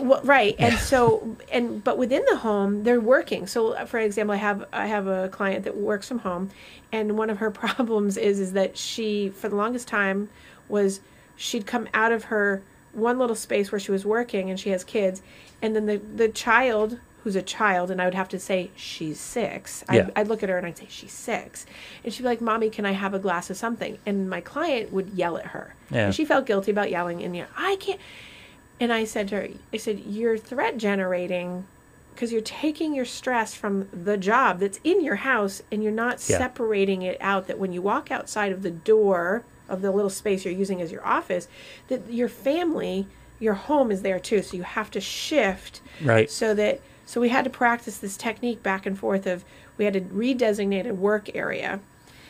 [0.00, 3.46] well, right, and so and but within the home, they're working.
[3.46, 6.50] So, uh, for example, I have I have a client that works from home,
[6.92, 10.28] and one of her problems is is that she, for the longest time,
[10.68, 11.00] was
[11.36, 12.62] she'd come out of her
[12.92, 15.22] one little space where she was working, and she has kids,
[15.62, 19.20] and then the the child who's a child, and I would have to say she's
[19.20, 19.84] six.
[19.92, 20.06] Yeah.
[20.08, 21.66] I'd, I'd look at her and I'd say she's six,
[22.04, 24.92] and she'd be like, "Mommy, can I have a glass of something?" And my client
[24.92, 26.06] would yell at her, Yeah.
[26.06, 28.00] and she felt guilty about yelling, and know, I can't.
[28.80, 31.66] And I said to her, I said, you're threat generating
[32.14, 36.12] because you're taking your stress from the job that's in your house and you're not
[36.26, 36.38] Yeah.
[36.38, 40.46] separating it out that when you walk outside of the door of the little space
[40.46, 41.46] you're using as your office,
[41.88, 43.06] that your family,
[43.38, 44.40] your home is there too.
[44.42, 46.30] So you have to shift Right.
[46.30, 49.44] so that so we had to practice this technique back and forth of
[49.76, 51.80] we had to redesignate a work area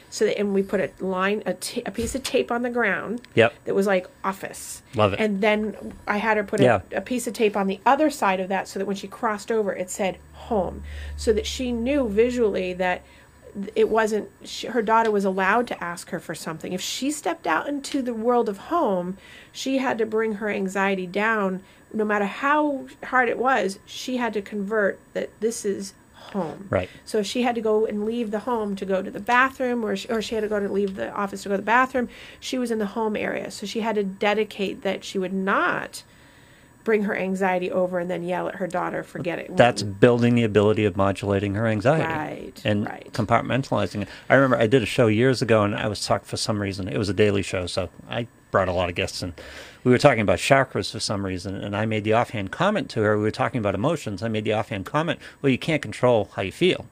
[0.09, 1.53] so that and we put a line a,
[1.91, 3.53] piece of tape on the ground Yep.
[3.67, 5.21] that was like office Love it.
[5.21, 6.81] and then i had her put Yeah.
[6.93, 9.07] a, a piece of tape on the other side of that so that when she
[9.07, 10.83] crossed over it said home
[11.17, 13.03] so that she knew visually that
[13.75, 17.47] it wasn't she, her daughter was allowed to ask her for something if she stepped
[17.47, 19.17] out into the world of home
[19.53, 24.33] she had to bring her anxiety down no matter how hard it was she had
[24.33, 26.89] to convert that this is home Right.
[27.05, 29.85] so if she had to go and leave the home to go to the bathroom,
[29.85, 31.65] or she, or she had to go to leave the office to go to the
[31.65, 33.51] bathroom, she was in the home area.
[33.51, 36.05] So she had to dedicate that she would not
[36.85, 39.55] bring her anxiety over and then yell at her daughter for getting.
[39.57, 42.05] That's building the ability of modulating her anxiety.
[42.05, 43.09] Right, And right.
[43.13, 44.09] compartmentalizing it.
[44.29, 46.89] I remember I did a show years ago and I was talking for some reason.
[46.89, 49.33] It was a daily show, so I brought a lot of guests and
[49.85, 53.03] we were talking about chakras for some reason and I made the offhand comment to
[53.03, 53.17] her.
[53.17, 54.23] We were talking about emotions.
[54.23, 56.87] I made the offhand comment, well, you can't control how you feel.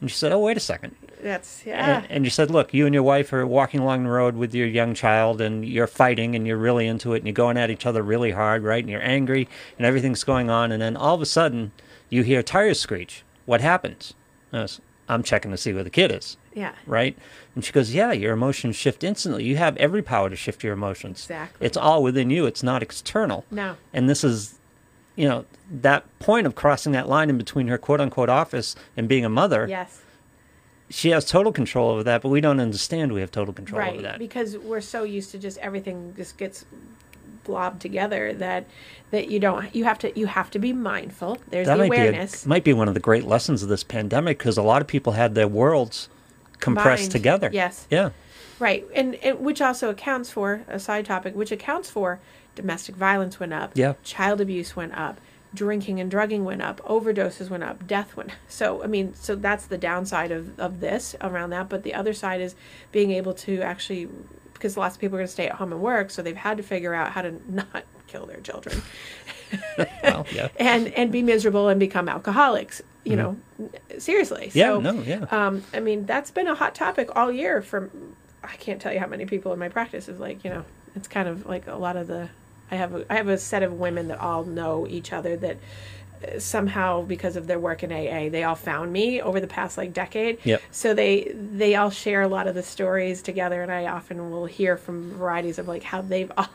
[0.00, 0.94] And she said, oh, wait a second.
[1.22, 1.98] That's yeah.
[1.98, 4.54] And, and you said, look, you and your wife are walking along the road with
[4.54, 7.70] your young child and you're fighting and you're really into it and you're going at
[7.70, 8.82] each other really hard, right?
[8.82, 9.48] And you're angry
[9.78, 10.72] and everything's going on.
[10.72, 11.72] And then all of a sudden
[12.08, 13.24] you hear tires screech.
[13.46, 14.14] What happens?
[14.52, 16.72] Was, I'm checking to see where the kid is, yeah.
[16.86, 17.16] right?
[17.54, 19.44] And she goes, yeah, your emotions shift instantly.
[19.44, 21.24] You have every power to shift your emotions.
[21.24, 21.66] Exactly.
[21.66, 22.46] It's all within you.
[22.46, 23.44] It's not external.
[23.50, 23.76] No.
[23.92, 24.58] And this is,
[25.16, 29.08] you know, that point of crossing that line in between her quote unquote office and
[29.08, 30.02] being a mother Yes.
[30.90, 34.02] She has total control over that, but we don't understand we have total control over
[34.02, 34.18] that.
[34.18, 36.64] Because we're so used to just everything just gets
[37.44, 38.66] blobbed together that
[39.12, 41.38] that you don't you have to you have to be mindful.
[41.48, 42.44] There's that the might awareness.
[42.44, 44.82] be a, might be one of the great lessons of this pandemic because a lot
[44.82, 46.08] of people had their worlds
[46.58, 47.12] compressed Combined.
[47.12, 47.50] together.
[47.52, 47.86] Yes.
[47.90, 48.10] Yeah.
[48.58, 52.20] Right, and, and which also accounts for a side topic, which accounts for
[52.54, 53.94] domestic violence went up, Yeah.
[54.02, 55.18] child abuse went up,
[55.54, 58.30] drinking and drugging went up, overdoses went up, death went.
[58.48, 61.68] So I mean, so that's the downside of of this around that.
[61.68, 62.54] But the other side is
[62.92, 64.08] being able to actually
[64.54, 66.58] because lots of people are going to stay at home and work, so they've had
[66.58, 68.82] to figure out how to not kill their children.
[70.02, 70.48] well, yeah.
[70.58, 72.82] and and be miserable and become alcoholics.
[73.04, 73.36] You know,
[73.98, 74.48] seriously.
[74.48, 74.58] Mm-hmm.
[74.58, 75.24] Yeah, so, no, yeah.
[75.30, 77.62] Um, I mean, that's been a hot topic all year.
[77.62, 80.64] From I can't tell you how many people in my practice is like, you know,
[80.94, 82.28] it's kind of like a lot of the.
[82.70, 85.58] I have a, I have a set of women that all know each other that
[86.22, 89.78] uh, somehow because of their work in AA they all found me over the past
[89.78, 90.38] like decade.
[90.44, 90.62] Yep.
[90.70, 94.46] So they they all share a lot of the stories together, and I often will
[94.46, 96.48] hear from varieties of like how they've all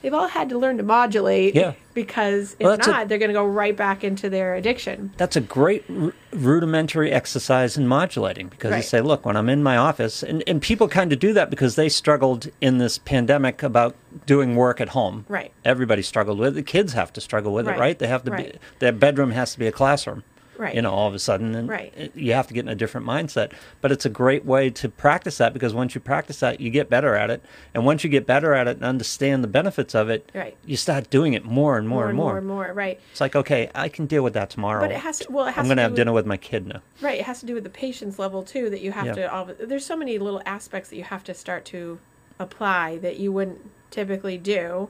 [0.00, 1.54] they've all had to learn to modulate.
[1.54, 1.74] Yeah.
[1.94, 5.12] Because if Well, that's a- not, they're going to go right back into their addiction.
[5.18, 9.62] That's a great r- rudimentary exercise in modulating because you say, look, when I'm in
[9.62, 13.62] my office, and, and people kind of do that because they struggled in this pandemic
[13.62, 13.94] about
[14.24, 15.26] doing work at home.
[15.28, 15.52] Right.
[15.66, 16.52] Everybody struggled with it.
[16.54, 17.76] The kids have to struggle with Right.
[17.76, 17.98] it, right?
[17.98, 18.52] They have to Right.
[18.54, 20.22] be, their bedroom has to be a classroom.
[20.58, 20.74] Right.
[20.74, 22.12] You know, all of a sudden, and Right.
[22.14, 23.52] you have to get in a different mindset.
[23.80, 26.90] But it's a great way to practice that because once you practice that, you get
[26.90, 27.42] better at it.
[27.74, 30.56] And once you get better at it and understand the benefits of it, Right.
[30.66, 32.72] you start doing it more and more, more and more and more.
[32.72, 33.00] Right.
[33.12, 34.80] It's like, okay, I can deal with that tomorrow.
[34.80, 35.32] But it has to.
[35.32, 36.82] Well, it has I'm to going to have with- dinner with my kid now.
[37.00, 37.18] Right.
[37.20, 38.68] It has to do with the patience level too.
[38.70, 39.14] That you have Yeah.
[39.14, 39.32] to.
[39.32, 41.98] All, there's so many little aspects that you have to start to
[42.38, 44.88] apply that you wouldn't typically do,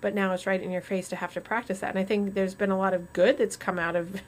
[0.00, 1.90] but now it's right in your face to have to practice that.
[1.90, 4.20] And I think there's been a lot of good that's come out of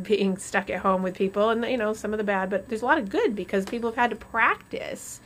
[0.00, 2.82] being stuck at home with people, and you know some of the bad, but there's
[2.82, 5.20] a lot of good because people have had to practice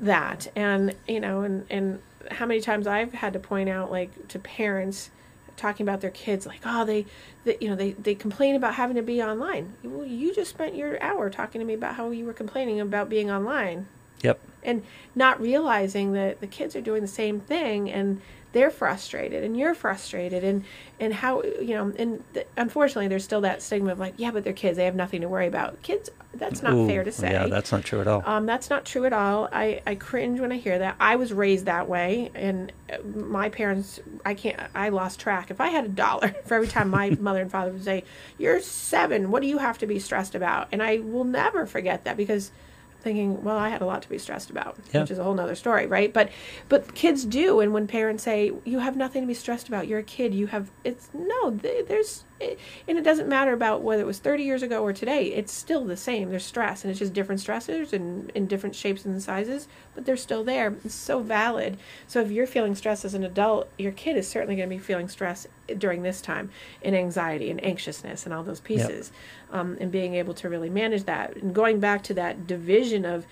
[0.00, 0.50] that.
[0.56, 2.00] And you know and and
[2.30, 5.10] how many times i've had to point out like to parents
[5.56, 7.04] talking about their kids like oh they,
[7.44, 9.74] they you know they, they complain about having to be online.
[9.82, 13.08] Well you just spent your hour talking to me about how you were complaining about
[13.08, 13.86] being online
[14.22, 14.40] Yep.
[14.62, 14.82] and
[15.14, 18.20] not realizing that the kids are doing the same thing and
[18.52, 20.64] they're frustrated and you're frustrated and
[20.98, 24.42] and how you know and th- unfortunately there's still that stigma of like yeah but
[24.42, 27.32] they're kids they have nothing to worry about kids that's not Ooh, fair to say
[27.32, 28.22] Yeah, that's not true at all.
[28.24, 29.48] um, that's not true at all.
[29.52, 30.94] I, I cringe when I hear that.
[31.00, 35.50] I was raised that way, and uh, my parents, I can't, I lost track.
[35.50, 38.04] If I had a dollar for every time my mother and father would say,
[38.38, 40.68] You're seven, what do you have to be stressed about?
[40.70, 42.52] And I will never forget that because
[43.00, 45.00] thinking, well, I had a lot to be stressed about, Yeah.
[45.02, 46.12] which is a whole nother story, right?
[46.12, 46.30] But,
[46.68, 47.60] but kids do.
[47.60, 50.46] And when parents say, You have nothing to be stressed about, you're a kid, you
[50.48, 54.62] have, it's no, th- there's, and it doesn't matter about whether it was 30 years
[54.62, 58.30] ago or today it's still the same there's stress and it's just different stressors and
[58.30, 61.76] in different shapes and sizes but they're still there it's so valid
[62.06, 64.78] so if you're feeling stress as an adult your kid is certainly going to be
[64.78, 65.46] feeling stress
[65.78, 66.50] during this time
[66.82, 69.12] and anxiety and anxiousness and all those pieces
[69.52, 73.26] um, and being able to really manage that and going back to that division of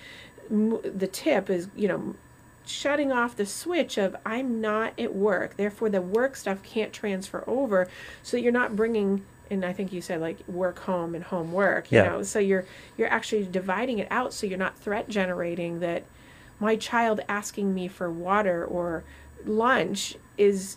[0.51, 2.14] m- the tip is you know
[2.66, 7.43] shutting off the switch of I'm not at work, therefore the work stuff can't transfer
[7.47, 7.89] over,
[8.22, 9.24] so you're not bringing.
[9.51, 12.11] And I think you said like work home and home work, you Yeah.
[12.11, 12.22] know.
[12.22, 12.66] So you're
[12.99, 16.03] you're actually dividing it out, so you're not threat generating that
[16.61, 19.03] my child asking me for water or
[19.47, 20.76] lunch is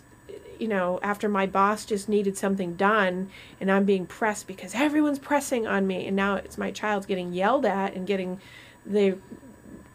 [0.62, 5.18] you know after my boss just needed something done and i'm being pressed because everyone's
[5.20, 8.40] pressing on me and now it's my child's getting yelled at and getting
[8.86, 9.18] the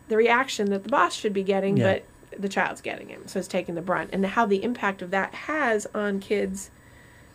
[0.09, 1.95] the reaction that the boss should be getting Yeah.
[2.33, 5.11] but the child's getting it so it's taking the brunt and how the impact of
[5.13, 6.71] that has on kids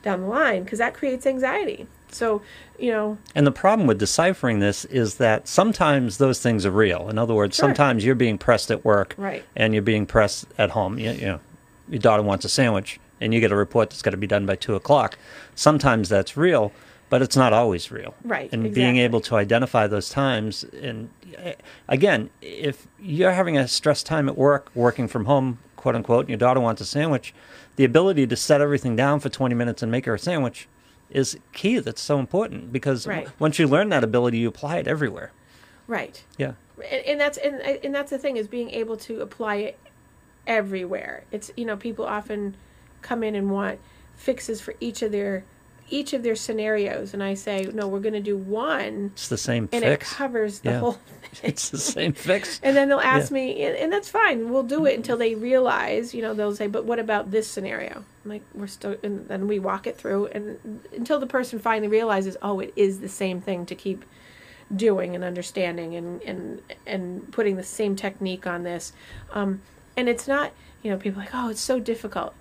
[0.03, 2.41] down the line because that creates anxiety so
[2.77, 7.07] you know And the problem with deciphering this is that sometimes those things are real.
[7.07, 7.67] In other words, Sure.
[7.69, 9.45] sometimes you're being pressed at work Right.
[9.55, 10.99] and you're being pressed at home.
[10.99, 11.39] You, you know,
[11.87, 14.45] your daughter wants a sandwich and you get a report that's got to be done
[14.45, 15.17] by two o'clock.
[15.55, 16.73] Sometimes that's real,
[17.09, 18.15] but it's not always real.
[18.23, 20.63] Right, And being able to identify those times.
[20.81, 21.53] And eh,
[21.87, 26.29] again, if you're having a stress time at work, working from home, quote unquote, and
[26.29, 27.33] your daughter wants a sandwich,
[27.75, 30.67] the ability to set everything down for 20 minutes and make her a sandwich
[31.09, 31.77] is key.
[31.79, 33.27] That's so important because Right.
[33.39, 35.31] once you learn that ability, you apply it everywhere.
[35.87, 36.53] right Yeah.
[36.89, 39.77] and, and that's and, and that's the thing is being able to apply it
[40.47, 42.55] everywhere it's you know people often
[43.01, 43.79] come in and want
[44.15, 45.43] fixes for each of their
[45.89, 49.37] each of their scenarios and i say no we're going to do one It's the
[49.37, 49.73] same fix.
[49.83, 50.11] and fix.
[50.11, 50.79] it covers the Yeah.
[50.79, 50.97] whole
[51.43, 52.59] It's the same fix.
[52.63, 53.35] and then they'll ask Yeah.
[53.35, 56.67] me and, and that's fine we'll do it until they realize you know they'll say
[56.67, 60.27] but what about this scenario I'm like we're still and then we walk it through
[60.27, 64.05] and until the person finally realizes oh it is the same thing to keep
[64.73, 68.93] doing and understanding and and and putting the same technique on this
[69.33, 69.61] um,
[69.97, 70.51] and it's not
[70.83, 72.33] you know people are like oh it's so difficult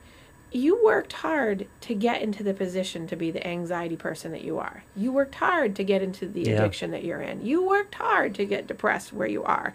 [0.52, 4.58] you worked hard to get into the position to be the anxiety person that you
[4.58, 4.82] are.
[4.96, 6.52] You worked hard to get into the Yeah.
[6.56, 7.44] addiction that you're in.
[7.44, 9.74] You worked hard to get depressed where you are.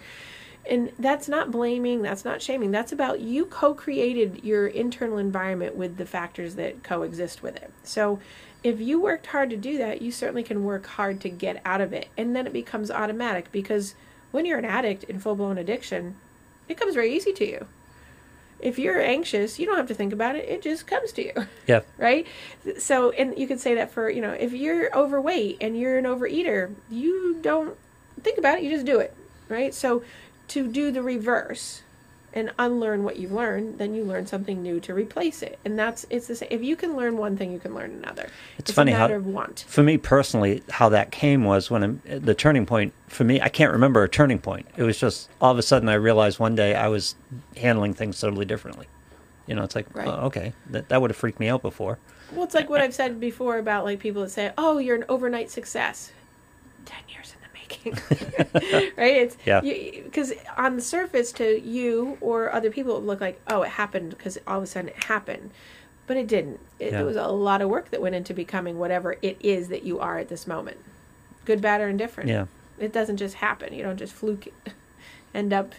[0.67, 2.71] And that's not blaming that's not shaming.
[2.71, 7.71] That's about you co-created your internal environment with the factors that coexist with it.
[7.83, 8.19] So
[8.63, 11.81] if you worked hard to do that you certainly can work hard to get out
[11.81, 12.07] of it.
[12.17, 13.93] And then it becomes automatic because
[14.31, 16.15] when you're an addict in full-blown addiction
[16.67, 17.67] It comes very easy to you.
[18.59, 20.47] If you're anxious, you don't have to think about it.
[20.47, 21.47] It just comes to you.
[21.67, 21.81] Yeah.
[21.97, 22.25] right?
[22.79, 26.05] So, and you could say that for, you know, if you're overweight and you're an
[26.05, 27.77] overeater, you don't
[28.21, 29.13] think about it, you just do it,
[29.49, 29.73] right?
[29.73, 30.03] So,
[30.49, 31.81] to do the reverse
[32.35, 35.57] and unlearn what you've learned, then you learn something new to replace it.
[35.63, 36.49] And that's, it's the same.
[36.51, 38.27] If you can learn one thing, you can learn another.
[38.57, 39.63] It's funny a how- matter of want.
[39.67, 43.47] For me personally, how that came was when I'm, the turning point for me, I
[43.49, 44.67] can't remember a turning point.
[44.75, 47.15] It was just all of a sudden I realized one day I was
[47.55, 48.87] handling things totally differently.
[49.47, 50.07] You know, it's like, Right.
[50.07, 51.99] oh, okay, that, that would have freaked me out before.
[52.33, 55.05] Well, it's like what I've said before about like people that say, "Oh, you're an
[55.07, 56.11] overnight success."
[56.83, 57.24] Ten years
[57.69, 57.93] making,
[58.97, 59.15] right?
[59.15, 59.61] It's Yeah.
[59.61, 63.69] Because on the surface, to you or other people, it would look like, "Oh, it
[63.69, 65.51] happened," because all of a sudden it happened,
[66.07, 66.59] but it didn't.
[66.79, 66.97] It, Yeah.
[66.97, 69.99] There was a lot of work that went into becoming whatever it is that you
[69.99, 70.77] are at this moment,
[71.45, 72.29] good, bad, or indifferent.
[72.29, 72.45] Yeah.
[72.79, 73.73] It doesn't just happen.
[73.73, 74.47] You don't just fluke
[75.33, 75.73] end up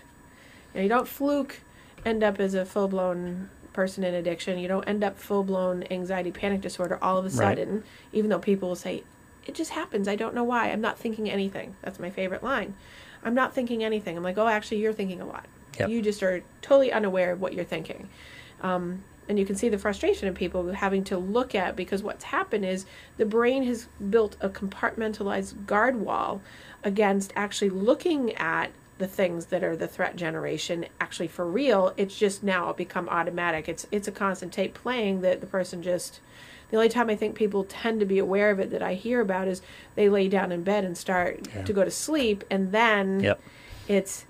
[0.75, 1.61] you, know, you don't fluke
[2.05, 4.59] end up as a full blown person in addiction.
[4.59, 7.59] You don't end up full blown anxiety panic disorder all of a Right.
[7.59, 9.03] sudden, even though people will say,
[9.47, 10.09] It just happens.
[10.09, 10.71] I don't know why.
[10.71, 11.77] I'm not thinking anything.
[11.83, 12.75] That's my favorite line.
[13.23, 14.17] I'm not thinking anything.
[14.17, 15.47] I'm like, Oh, actually, you're thinking a lot.
[15.79, 15.89] Yep.
[15.89, 18.09] You just are totally unaware of what you're thinking.
[18.63, 22.25] Um, and you can see the frustration in people having to look at because what's
[22.25, 22.87] happened is
[23.17, 26.41] the brain has built a compartmentalized guard wall
[26.85, 32.17] against actually looking at the things that are the threat generation actually for real it's
[32.17, 36.21] just now become automatic it's it's a constant tape playing that the person just
[36.71, 39.21] the only time i think people tend to be aware of it that i hear
[39.21, 39.63] about is
[39.95, 41.63] they lay down in bed and start Yeah.
[41.65, 43.41] to go to sleep and then Yep.
[43.89, 44.25] it's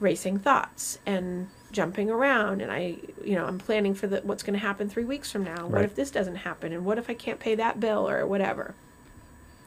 [0.00, 4.52] racing thoughts and jumping around and i you know i'm planning for the what's going
[4.58, 5.84] to happen three weeks from now what Right.
[5.84, 8.74] if this doesn't happen and what if i can't pay that bill or whatever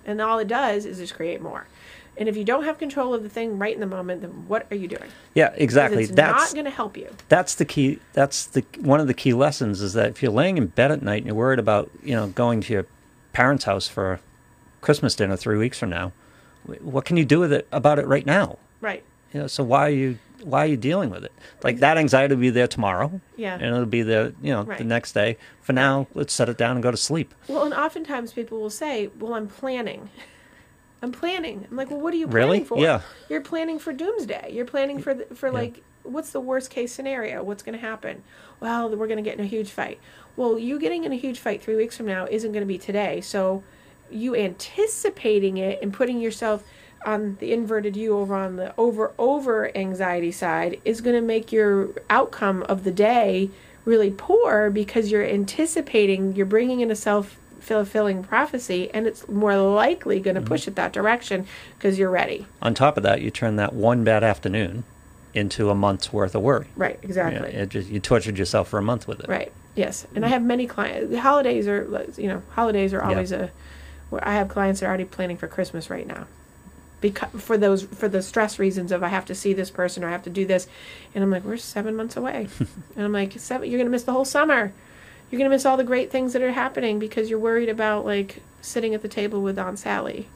[0.06, 1.66] and all it does is just create more
[2.18, 4.66] and if you don't have control of the thing right in the moment then what
[4.72, 5.10] are you doing?
[5.34, 6.04] Yeah, exactly.
[6.04, 8.00] it's That's not going to help you that's the key.
[8.14, 11.02] That's the one of the key lessons is that if you're laying in bed at
[11.02, 12.86] night and you're worried about you know going to your
[13.34, 14.20] parents' house for
[14.82, 16.12] Christmas dinner three weeks from now,
[16.82, 18.58] what can you do with it about it right now?
[18.82, 19.04] right
[19.34, 21.32] You know, so why are you why are you dealing with it?
[21.64, 24.78] Like that anxiety will be there tomorrow, yeah and it'll be there you know Right.
[24.78, 25.38] the next day.
[25.62, 27.34] For now, let's set it down and go to sleep.
[27.48, 30.10] well and oftentimes people will say well i'm planning
[31.06, 31.66] i'm planning.
[31.70, 32.62] I'm like well what are you Really?
[32.62, 32.78] planning for?
[32.80, 33.02] Yeah.
[33.30, 34.50] you're planning for doomsday.
[34.52, 35.54] You're planning for the, for Yeah.
[35.62, 37.44] like what's the worst case scenario?
[37.44, 38.24] What's going to happen?
[38.60, 40.00] Well we're going to get in a huge fight.
[40.36, 42.78] Well you getting in a huge fight three weeks from now isn't going to be
[42.78, 43.22] today.
[43.22, 43.64] So
[44.10, 46.64] you anticipating it and putting yourself
[47.06, 51.52] on the inverted u over on the over over anxiety side is going to make
[51.52, 53.50] your outcome of the day
[53.84, 59.56] really poor because you're anticipating you're bringing in a self fulfilling prophecy and it's more
[59.58, 60.48] likely going to Mm-hmm.
[60.48, 61.48] push it that direction
[61.78, 64.84] because you're ready On top of that, you turn that one bad afternoon
[65.34, 66.68] into a month's worth of worry.
[66.76, 69.28] right You, exactly know, it just, you tortured yourself for a month with it.
[69.28, 69.52] Right.
[69.76, 70.06] Yes.
[70.16, 71.10] And I have many clients.
[71.10, 73.10] The holidays are, you know, holidays are Yeah.
[73.10, 73.52] always a.
[74.12, 76.28] Where I have clients that are already planning for Christmas right now,
[77.02, 80.08] because for those for the stress reasons of I have to see this person or
[80.08, 80.68] I have to do this,
[81.14, 82.48] and I'm like, we're seven months away,
[82.96, 83.70] and I'm like, seven.
[83.70, 84.72] You're gonna miss the whole summer.
[85.30, 88.42] You're gonna miss all the great things that are happening because you're worried about like
[88.62, 90.28] sitting at the table with Aunt Sally,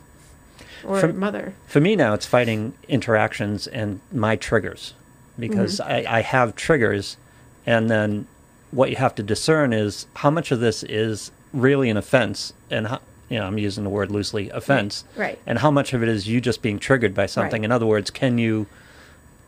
[0.83, 1.53] or From- mother.
[1.67, 4.93] For me now, it's fighting interactions and my triggers
[5.37, 6.07] because mm-hmm.
[6.07, 7.17] I, I have triggers,
[7.65, 8.27] and then
[8.71, 12.87] what you have to discern is how much of this is really an offense, and
[12.87, 15.39] how, you know I'm using the word loosely, offense, Right.
[15.45, 17.61] and how much of it is you just being triggered by something.
[17.61, 17.65] Right.
[17.65, 18.67] In other words, can you?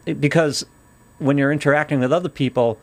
[0.05, 0.65] Because
[1.19, 2.79] when you're interacting with other people,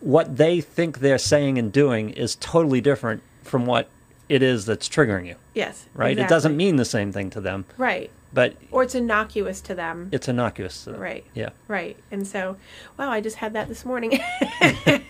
[0.00, 3.88] what they think they're saying and doing is totally different from what
[4.28, 5.34] it is that's triggering you.
[5.54, 5.86] Yes.
[5.94, 6.18] Right?
[6.18, 8.10] It doesn't mean the same thing to them, Right.
[8.32, 10.08] but Or it's innocuous to them.
[10.12, 10.84] it's innocuous.
[10.84, 11.00] to them.
[11.00, 11.24] Right.
[11.34, 11.50] Yeah.
[11.68, 11.96] Right.
[12.12, 12.56] And so,
[12.98, 14.20] wow, I just had that this morning.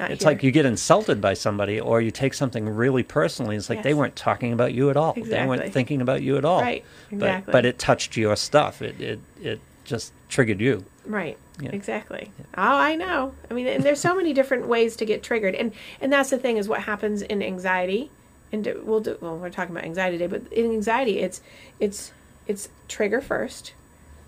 [0.00, 0.30] It's here.
[0.30, 3.56] like you get insulted by somebody or you take something really personally.
[3.56, 5.12] It's like they weren't talking about you at all.
[5.14, 6.60] They weren't thinking about you at all.
[6.60, 7.46] Right, exactly.
[7.46, 8.80] But, but it touched your stuff.
[8.80, 10.84] It, it, it just triggered you.
[11.08, 11.38] Right.
[11.60, 11.70] Yeah.
[11.72, 12.30] Exactly.
[12.56, 13.34] Oh, I know.
[13.50, 16.38] I mean, and there's so many different ways to get triggered, and and that's the
[16.38, 18.10] thing is what happens in anxiety,
[18.52, 19.36] and we'll do well.
[19.38, 21.40] We're talking about anxiety today, but in anxiety, it's
[21.80, 22.12] it's
[22.46, 23.72] it's trigger first,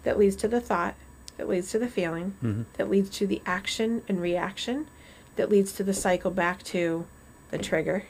[0.05, 0.95] that leads to the thought,
[1.37, 2.63] that leads to the feeling, Mm-hmm.
[2.75, 4.89] that leads to the action and reaction,
[5.37, 7.07] that leads to the cycle back to
[7.51, 8.05] the trigger,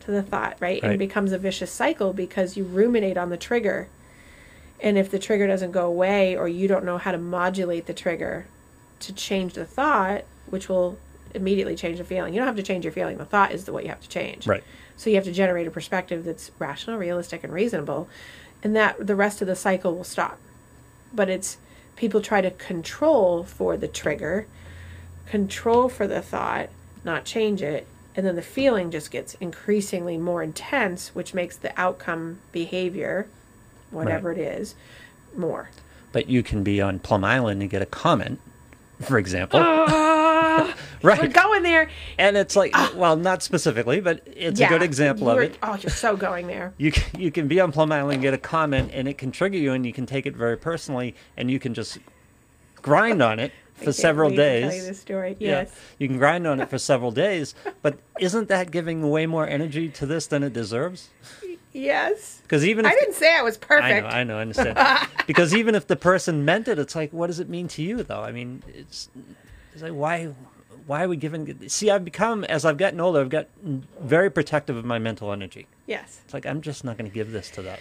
[0.00, 0.82] to the thought, right?
[0.82, 3.88] And it becomes a vicious cycle because you ruminate on the trigger
[4.80, 7.94] and if the trigger doesn't go away or you don't know how to modulate the
[7.94, 8.46] trigger
[9.00, 10.98] to change the thought, which will
[11.34, 12.32] immediately change the feeling.
[12.32, 13.18] You don't have to change your feeling.
[13.18, 14.46] The thought is the what you have to change.
[14.46, 14.64] Right.
[14.96, 18.08] So you have to generate a perspective that's rational, realistic, and reasonable,
[18.62, 20.38] and that the rest of the cycle will stop.
[21.12, 21.58] But it's
[21.96, 24.46] people try to control for the trigger,
[25.26, 26.70] control for the thought,
[27.04, 31.78] not change it, and then the feeling just gets increasingly more intense, which makes the
[31.80, 33.28] outcome behavior,
[33.90, 34.74] whatever it is,
[35.36, 35.70] more.
[36.12, 38.40] But you can be on Plum Island and get a comment,
[39.00, 39.60] for example.
[39.62, 41.32] Ah, we're right.
[41.32, 41.90] going there.
[42.18, 42.92] And it's like, ah.
[42.96, 45.58] well, not specifically, but it's a good example of it.
[45.62, 46.72] Oh, you're so going there.
[46.78, 49.30] You can, you can be on Plum Island and get a comment, and it can
[49.30, 51.98] trigger you, and you can take it very personally, and you can just
[52.76, 54.86] grind on it for several to tell you days.
[54.86, 55.36] this story.
[55.38, 55.48] Yeah.
[55.48, 55.74] Yes.
[55.98, 59.88] You can grind on it for several days, but isn't that giving way more energy
[59.90, 61.10] to this than it deserves?
[61.72, 62.40] Yes.
[62.42, 63.84] Because even if I didn't say I was perfect.
[63.84, 64.78] I know, I know, I understand.
[65.26, 68.02] because even if the person meant it, it's like, what does it mean to you,
[68.02, 68.22] though?
[68.22, 69.10] I mean, it's,
[69.72, 70.32] it's like, why,
[70.86, 71.68] why are we giving?
[71.68, 75.66] See, I've become as I've gotten older, I've got very protective of my mental energy.
[75.86, 76.20] Yes.
[76.24, 77.80] It's like I'm just not going to give this to that.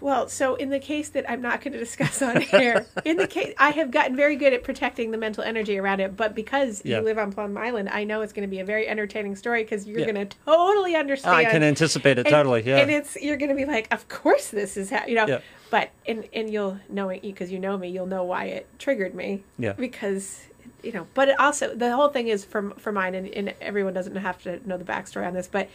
[0.00, 3.26] Well, so in the case that I'm not going to discuss on here, in the
[3.26, 6.82] case I have gotten very good at protecting the mental energy around it, but because
[6.84, 6.98] Yeah.
[6.98, 9.62] you live on Plum Island, I know it's going to be a very entertaining story
[9.62, 10.10] because you're Yeah.
[10.12, 11.36] going to totally understand.
[11.36, 12.62] I can anticipate it and, totally.
[12.62, 12.78] Yeah.
[12.78, 15.26] And it's you're going to be like, of course this is how you know.
[15.26, 15.40] Yeah.
[15.70, 17.88] But and and you'll know it because you know me.
[17.88, 19.44] You'll know why it triggered me.
[19.58, 19.72] Yeah.
[19.74, 20.46] Because
[20.82, 23.92] you know, but it also the whole thing is from for mine, and, and everyone
[23.94, 25.68] doesn't have to know the backstory on this, but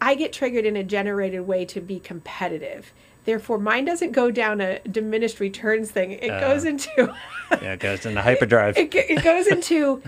[0.00, 2.92] I get triggered in a generated way to be competitive.
[3.26, 6.12] Therefore, mine doesn't go down a diminished returns thing.
[6.12, 6.40] It Uh.
[6.40, 6.90] goes into
[7.62, 8.76] yeah, it goes in the hyperdrive.
[8.78, 10.02] it, it goes into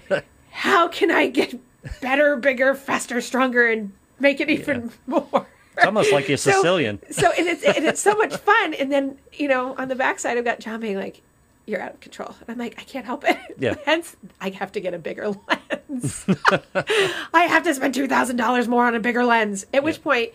[0.51, 1.55] how can I get
[2.01, 5.47] better, bigger, faster, stronger, and make it even more.
[5.77, 7.01] It's almost like you're So- Sicilian.
[7.11, 8.75] So and it's and it's so much fun.
[8.75, 11.21] And then you know on the backside I've got John being like,
[11.67, 13.75] "You're out of control," and I'm like, "I can't help it." Yeah.
[13.85, 15.29] Hence, I have to get a bigger
[15.89, 16.27] lens.
[17.35, 19.67] I have to spend two thousand dollars more on a bigger lens.
[19.73, 20.33] At which point,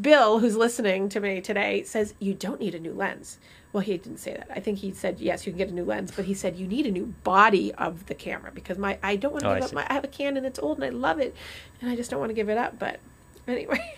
[0.00, 3.38] Bill, who's listening to me today, says, "You don't need a new lens."
[3.72, 4.48] Well, he didn't say that.
[4.54, 6.66] I think he said, "Yes, you can get a new lens," but he said you
[6.66, 9.62] need a new body of the camera because my I don't want to Oh, give
[9.62, 9.76] I up see.
[9.76, 9.86] my.
[9.88, 11.34] I have a Canon that's old and I love it,
[11.80, 12.78] and I just don't want to give it up.
[12.78, 13.00] But
[13.48, 13.94] anyway.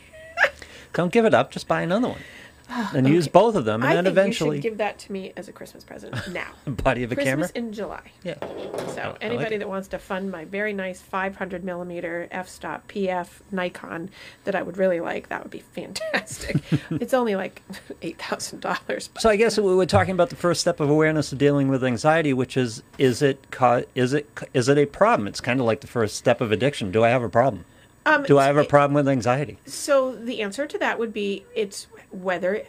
[0.95, 1.51] Don't give it up.
[1.51, 2.21] Just buy another one,
[2.95, 5.13] and use both of them, and I then think eventually, you should give that to
[5.13, 6.49] me as a Christmas present now.
[6.67, 7.67] body of a Christmas camera.
[7.69, 8.03] in July.
[8.23, 8.35] Yeah.
[8.41, 9.59] So oh, like anybody it.
[9.61, 14.11] that wants to fund my very nice 500 millimeter f-stop PF Nikon
[14.45, 16.57] that I would really like, that would be fantastic.
[16.91, 17.63] it's only like
[18.03, 19.11] eight thousand dollars.
[19.19, 21.83] So I guess we were talking about the first step of awareness of dealing with
[21.83, 25.27] anxiety, which is is it ca- is it is it a problem?
[25.29, 26.91] It's kind of like the first step of addiction.
[26.93, 27.65] Do I have a problem?
[28.09, 29.59] Um, Do I have a problem with anxiety?
[29.67, 32.63] So the answer to that would be it's whether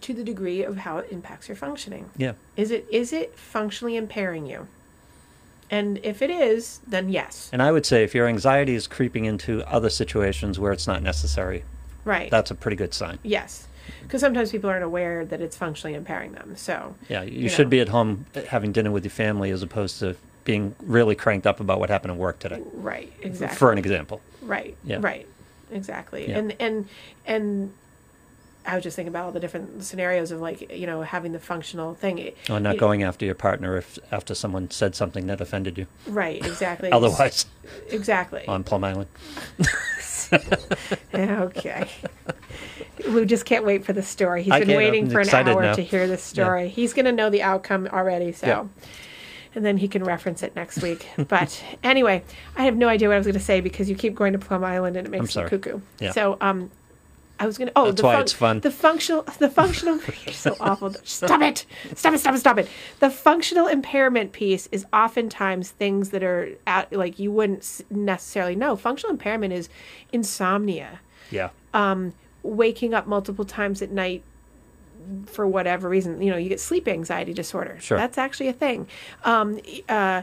[0.00, 2.08] to the degree of how it impacts your functioning.
[2.16, 2.32] Yeah.
[2.56, 4.68] Is it is it functionally impairing you?
[5.70, 7.48] And if it is, then yes.
[7.52, 11.02] And I would say if your anxiety is creeping into other situations where it's not
[11.02, 11.64] necessary,
[12.04, 12.30] Right.
[12.30, 13.18] that's a pretty good sign.
[13.22, 13.66] Yes,
[14.02, 16.54] because sometimes people aren't aware that it's functionally impairing them.
[16.54, 17.70] So Yeah, you, You should know.
[17.70, 20.14] be at home having dinner with your family as opposed to
[20.44, 22.60] being really cranked up about what happened at work today.
[22.74, 23.56] right, exactly.
[23.56, 24.20] For an example.
[24.44, 24.98] Right, Yeah.
[25.00, 25.26] right,
[25.70, 26.28] exactly.
[26.28, 26.38] Yeah.
[26.38, 26.88] And and
[27.26, 27.72] and
[28.66, 31.38] I was just thinking about all the different scenarios of like you know having the
[31.38, 32.20] functional thing.
[32.48, 35.76] Or oh, not you- going after your partner if after someone said something that offended
[35.78, 35.86] you.
[36.06, 36.90] Right, exactly.
[36.92, 37.46] Otherwise,
[37.90, 38.46] exactly.
[38.48, 39.08] on Plum Island.
[41.14, 41.88] okay.
[43.10, 44.42] We just can't wait for the story.
[44.42, 45.74] He's I been waiting I'm for an hour now.
[45.74, 46.68] to hear this story.
[46.68, 48.46] He's going to know the outcome already, so.
[48.46, 48.64] Yeah.
[49.54, 51.08] And then he can reference it next week.
[51.28, 52.22] but anyway,
[52.56, 54.38] I have no idea what I was going to say because you keep going to
[54.38, 55.80] Plum Island and it makes me cuckoo.
[56.00, 56.12] Yeah.
[56.12, 56.70] So, um,
[57.38, 57.72] I was gonna.
[57.74, 58.60] Oh, That's the why func- it's fun.
[58.60, 59.96] The functional, the functional.
[60.24, 60.94] you're so awful.
[61.02, 61.66] Stop it!
[61.94, 62.18] Stop it!
[62.20, 62.38] Stop it!
[62.38, 62.68] Stop it!
[63.00, 68.76] The functional impairment piece is oftentimes things that are at, like you wouldn't necessarily know.
[68.76, 69.68] Functional impairment is
[70.12, 71.00] insomnia,
[71.30, 71.50] Yeah.
[71.72, 74.22] Um, waking up multiple times at night
[75.26, 76.20] for whatever reason.
[76.22, 77.78] You know, you get sleep anxiety disorder.
[77.80, 77.98] Sure.
[77.98, 78.86] That's actually a thing.
[79.24, 80.22] Um, uh,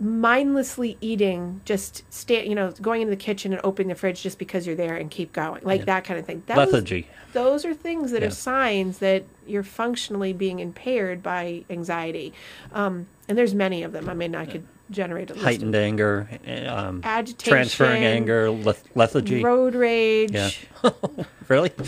[0.00, 4.38] mindlessly eating, just stay, you know, going into the kitchen and opening the fridge just
[4.38, 6.42] because you're there and keep going, like that kind of thing.
[6.46, 7.06] Those, Lethargy.
[7.32, 8.28] Those are things that Yeah.
[8.28, 12.32] are signs that you're functionally being impaired by anxiety.
[12.72, 14.08] Um, and there's many of them.
[14.10, 15.44] I mean, I could generate a list.
[15.44, 19.42] Heightened anger, eh, um, Agitation, transferring anger, leth- lethargy.
[19.42, 20.32] road rage.
[20.32, 20.50] Yeah.
[21.48, 21.70] really?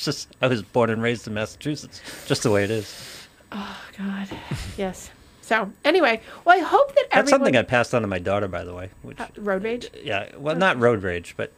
[0.00, 2.00] it's just, I was born and raised in Massachusetts.
[2.26, 3.26] Just the way it is.
[3.52, 4.28] Oh God,
[4.78, 5.10] yes.
[5.42, 8.64] So anyway, well, I hope that That's something I passed on to my daughter, by
[8.64, 8.88] the way.
[9.02, 9.90] Which, Uh, road rage.
[10.02, 11.52] yeah, well, not road rage, but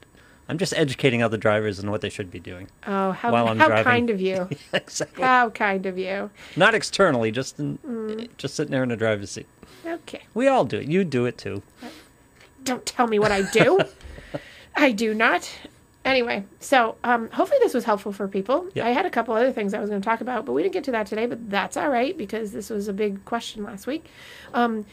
[0.48, 2.66] I'm just educating other drivers on what they should be doing.
[2.84, 3.84] Oh, how While I'm how driving.
[3.84, 4.48] kind of you.
[4.72, 5.22] exactly.
[5.22, 6.30] how kind of you.
[6.56, 8.28] Not externally, just in, Mm.
[8.38, 9.46] just sitting there in the driver's seat.
[9.86, 10.22] Okay.
[10.34, 10.88] We all do it.
[10.88, 11.62] You do it too.
[12.64, 13.78] Don't tell me what I do.
[14.74, 15.48] I do not.
[16.04, 18.68] Anyway, so um, hopefully this was helpful for people.
[18.74, 18.86] Yeah.
[18.86, 20.74] I had a couple other things I was going to talk about, but we didn't
[20.74, 21.26] get to that today.
[21.26, 24.06] But that's all right because this was a big question last week.
[24.52, 24.84] Um,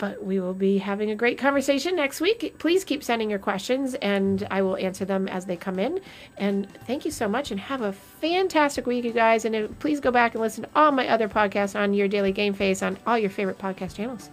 [0.00, 2.54] but we will be having a great conversation next week.
[2.58, 6.00] Please keep sending your questions, and I will answer them as they come in.
[6.38, 9.44] And thank you so much, and have a fantastic week, you guys.
[9.44, 12.32] And uh, please go back and listen to all my other podcasts on Your Daily
[12.32, 14.30] Game Face on all your favorite podcast channels.